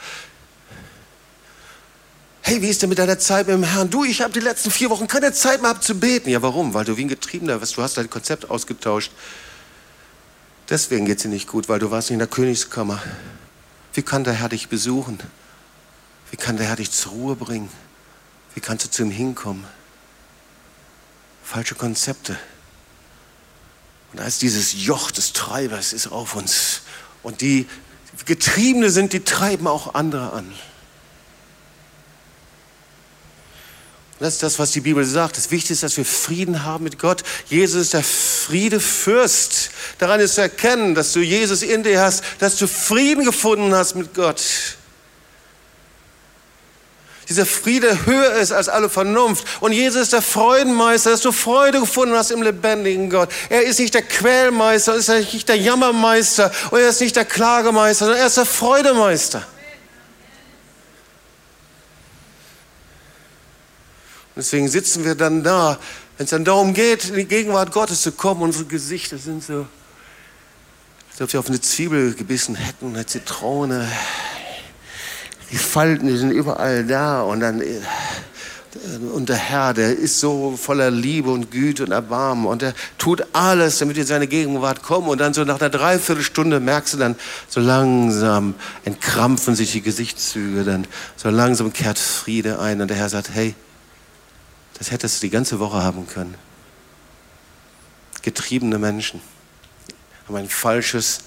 [2.42, 3.90] Hey, wie ist denn mit deiner Zeit mit dem Herrn?
[3.90, 6.30] Du, ich habe die letzten vier Wochen keine Zeit mehr zu beten.
[6.30, 6.74] Ja, warum?
[6.74, 7.76] Weil du wie ein Getriebener bist.
[7.76, 9.12] Du hast dein Konzept ausgetauscht.
[10.70, 13.02] Deswegen geht es dir nicht gut, weil du warst nicht in der Königskammer.
[13.94, 15.20] Wie kann der Herr dich besuchen?
[16.32, 17.70] Wie kann der Herr dich zur Ruhe bringen?
[18.56, 19.64] Wie kannst du zu ihm hinkommen?
[21.44, 22.38] Falsche Konzepte.
[24.12, 26.82] Und als dieses Joch des Treibers ist auf uns.
[27.22, 27.68] Und die
[28.26, 30.48] Getriebene sind, die treiben auch andere an.
[34.05, 35.38] Und das ist das, was die Bibel sagt.
[35.38, 37.24] Das Wichtigste ist, dass wir Frieden haben mit Gott.
[37.48, 39.72] Jesus ist der Friedefürst.
[39.98, 43.96] Daran ist zu erkennen, dass du Jesus in dir hast, dass du Frieden gefunden hast
[43.96, 44.42] mit Gott
[47.30, 49.46] dieser Friede höher ist als alle Vernunft.
[49.60, 53.30] Und Jesus ist der Freudenmeister, dass du Freude gefunden hast im lebendigen Gott.
[53.50, 57.26] Er ist nicht der Quälmeister, er ist nicht der Jammermeister und er ist nicht der
[57.26, 59.46] Klagemeister, sondern er ist der Freudemeister.
[64.36, 65.80] Deswegen sitzen wir dann da,
[66.18, 68.42] wenn es dann darum geht, in die Gegenwart Gottes zu kommen.
[68.42, 69.66] Unsere Gesichter sind so,
[71.12, 73.88] als ob wir auf eine Zwiebel gebissen hätten, eine Zitrone
[75.52, 77.82] die Falten, die sind überall da und dann äh,
[79.14, 83.26] und der Herr, der ist so voller Liebe und Güte und Erbarmen und er tut
[83.32, 86.98] alles, damit wir in seine Gegenwart kommen und dann so nach einer Dreiviertelstunde merkst du
[86.98, 87.16] dann,
[87.48, 93.08] so langsam entkrampfen sich die Gesichtszüge, dann so langsam kehrt Friede ein und der Herr
[93.08, 93.56] sagt, hey,
[94.78, 96.36] das hättest du die ganze Woche haben können.
[98.22, 99.22] Getriebene Menschen
[100.28, 101.22] haben ein falsches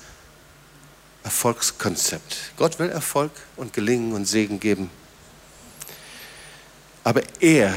[1.24, 2.53] Erfolgskonzept.
[2.57, 4.90] Gott will Erfolg und Gelingen und Segen geben.
[7.05, 7.74] Aber er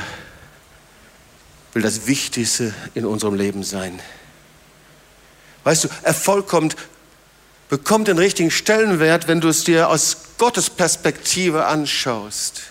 [1.73, 4.01] will das Wichtigste in unserem Leben sein.
[5.63, 6.75] Weißt du, Erfolg kommt,
[7.69, 12.70] bekommt den richtigen Stellenwert, wenn du es dir aus Gottes Perspektive anschaust.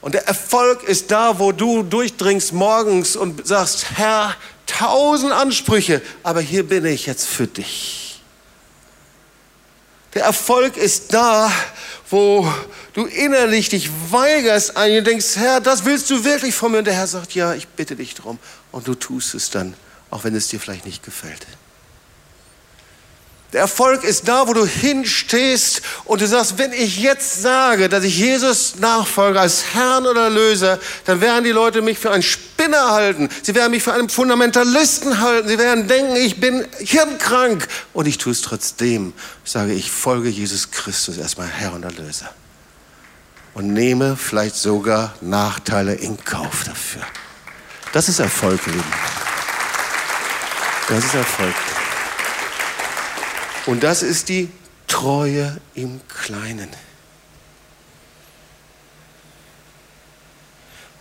[0.00, 4.34] Und der Erfolg ist da, wo du durchdringst morgens und sagst, Herr,
[4.66, 8.22] tausend Ansprüche, aber hier bin ich jetzt für dich.
[10.14, 11.50] Der Erfolg ist da,
[12.10, 12.50] wo
[12.94, 16.78] du innerlich dich weigerst und denkst, Herr, das willst du wirklich von mir.
[16.78, 18.38] Und der Herr sagt, ja, ich bitte dich darum.
[18.72, 19.74] Und du tust es dann,
[20.10, 21.46] auch wenn es dir vielleicht nicht gefällt.
[23.52, 28.04] Der Erfolg ist da, wo du hinstehst und du sagst, wenn ich jetzt sage, dass
[28.04, 32.90] ich Jesus nachfolge als Herrn oder Löser, dann werden die Leute mich für einen Spinner
[32.90, 33.30] halten.
[33.42, 35.48] Sie werden mich für einen Fundamentalisten halten.
[35.48, 37.66] Sie werden denken, ich bin hirnkrank.
[37.94, 39.14] Und ich tue es trotzdem.
[39.46, 42.28] Ich sage, ich folge Jesus Christus erstmal Herr und Erlöser.
[43.54, 47.02] Und nehme vielleicht sogar Nachteile in Kauf dafür.
[47.94, 48.84] Das ist Erfolg, Lieben.
[50.90, 51.54] Das ist Erfolg.
[53.68, 54.48] Und das ist die
[54.86, 56.70] Treue im Kleinen.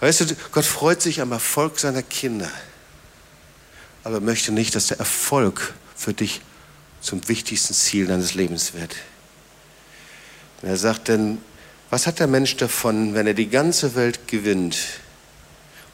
[0.01, 2.51] Weißt du, Gott freut sich am Erfolg seiner Kinder,
[4.03, 6.41] aber möchte nicht, dass der Erfolg für dich
[6.99, 8.97] zum wichtigsten Ziel deines Lebens wird.
[10.61, 11.37] Und er sagt denn,
[11.89, 14.77] was hat der Mensch davon, wenn er die ganze Welt gewinnt?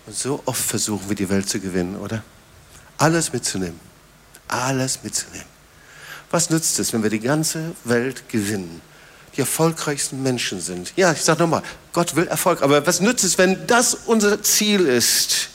[0.08, 2.24] Und so oft versuchen wir die Welt zu gewinnen, oder?
[2.98, 3.80] Alles mitzunehmen.
[4.48, 5.53] Alles mitzunehmen.
[6.34, 8.82] Was nützt es, wenn wir die ganze Welt gewinnen?
[9.36, 10.92] Die erfolgreichsten Menschen sind.
[10.96, 11.62] Ja, ich sage nochmal,
[11.92, 12.64] Gott will Erfolg.
[12.64, 15.50] Aber was nützt es, wenn das unser Ziel ist?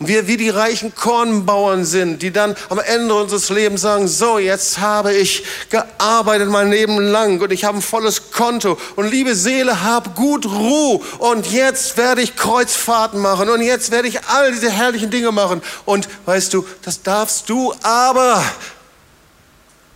[0.00, 4.40] Und wir wie die reichen Kornbauern sind, die dann am Ende unseres Lebens sagen, so,
[4.40, 9.36] jetzt habe ich gearbeitet mein Leben lang und ich habe ein volles Konto und liebe
[9.36, 14.50] Seele, hab gut Ruhe und jetzt werde ich Kreuzfahrten machen und jetzt werde ich all
[14.50, 15.62] diese herrlichen Dinge machen.
[15.84, 18.42] Und weißt du, das darfst du, aber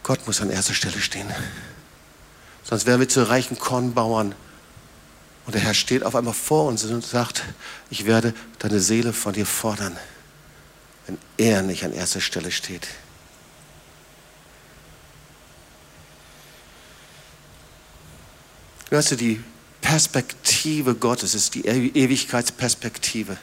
[0.03, 1.33] Gott muss an erster Stelle stehen.
[2.65, 4.35] Sonst wären wir zu reichen Kornbauern.
[5.47, 7.43] Und der Herr steht auf einmal vor uns und sagt,
[7.91, 9.97] ich werde deine Seele von dir fordern,
[11.07, 12.87] wenn er nicht an erster Stelle steht.
[18.91, 19.43] Hörst du, die
[19.81, 23.37] Perspektive Gottes ist die Ewigkeitsperspektive.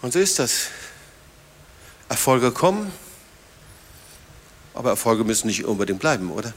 [0.00, 0.68] Und so ist das.
[2.08, 2.92] Erfolge kommen,
[4.74, 6.52] aber Erfolge müssen nicht unbedingt bleiben, oder?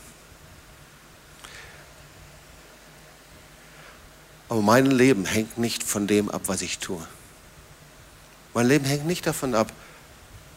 [4.47, 7.05] Aber mein Leben hängt nicht von dem ab, was ich tue.
[8.53, 9.73] Mein Leben hängt nicht davon ab,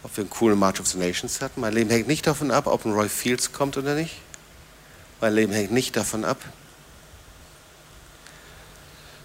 [0.03, 1.61] ob wir einen coolen March of the Nations hatten.
[1.61, 4.21] Mein Leben hängt nicht davon ab, ob ein Roy Fields kommt oder nicht.
[5.21, 6.39] Mein Leben hängt nicht davon ab,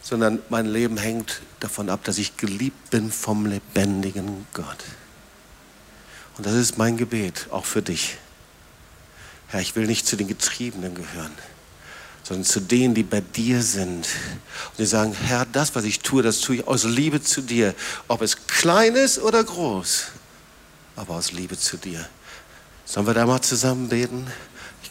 [0.01, 4.83] sondern mein Leben hängt davon ab, dass ich geliebt bin vom lebendigen Gott.
[6.37, 8.17] Und das ist mein Gebet, auch für dich.
[9.53, 11.31] Herr, ich will nicht zu den Getriebenen gehören,
[12.23, 14.07] sondern zu denen, die bei dir sind.
[14.71, 17.75] Und die sagen, Herr, das, was ich tue, das tue ich aus Liebe zu dir.
[18.07, 20.05] Ob es klein ist oder groß,
[20.95, 22.03] aber aus Liebe zu dir.
[22.85, 24.25] Sollen wir da mal zusammen beten?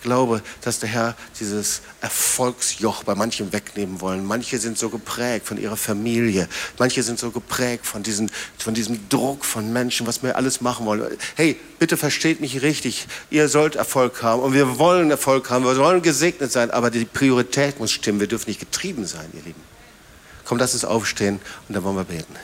[0.03, 4.25] Glaube, dass der Herr dieses Erfolgsjoch bei manchen wegnehmen wollen.
[4.25, 6.49] Manche sind so geprägt von ihrer Familie.
[6.79, 10.87] Manche sind so geprägt von, diesen, von diesem Druck von Menschen, was wir alles machen
[10.87, 11.17] wollen.
[11.37, 13.07] Hey, bitte versteht mich richtig.
[13.31, 15.65] Ihr sollt Erfolg haben und wir wollen Erfolg haben.
[15.65, 18.21] Wir wollen gesegnet sein, aber die Priorität muss stimmen.
[18.21, 19.61] Wir dürfen nicht getrieben sein, ihr Lieben.
[20.45, 22.35] Komm, lass uns aufstehen und dann wollen wir beten.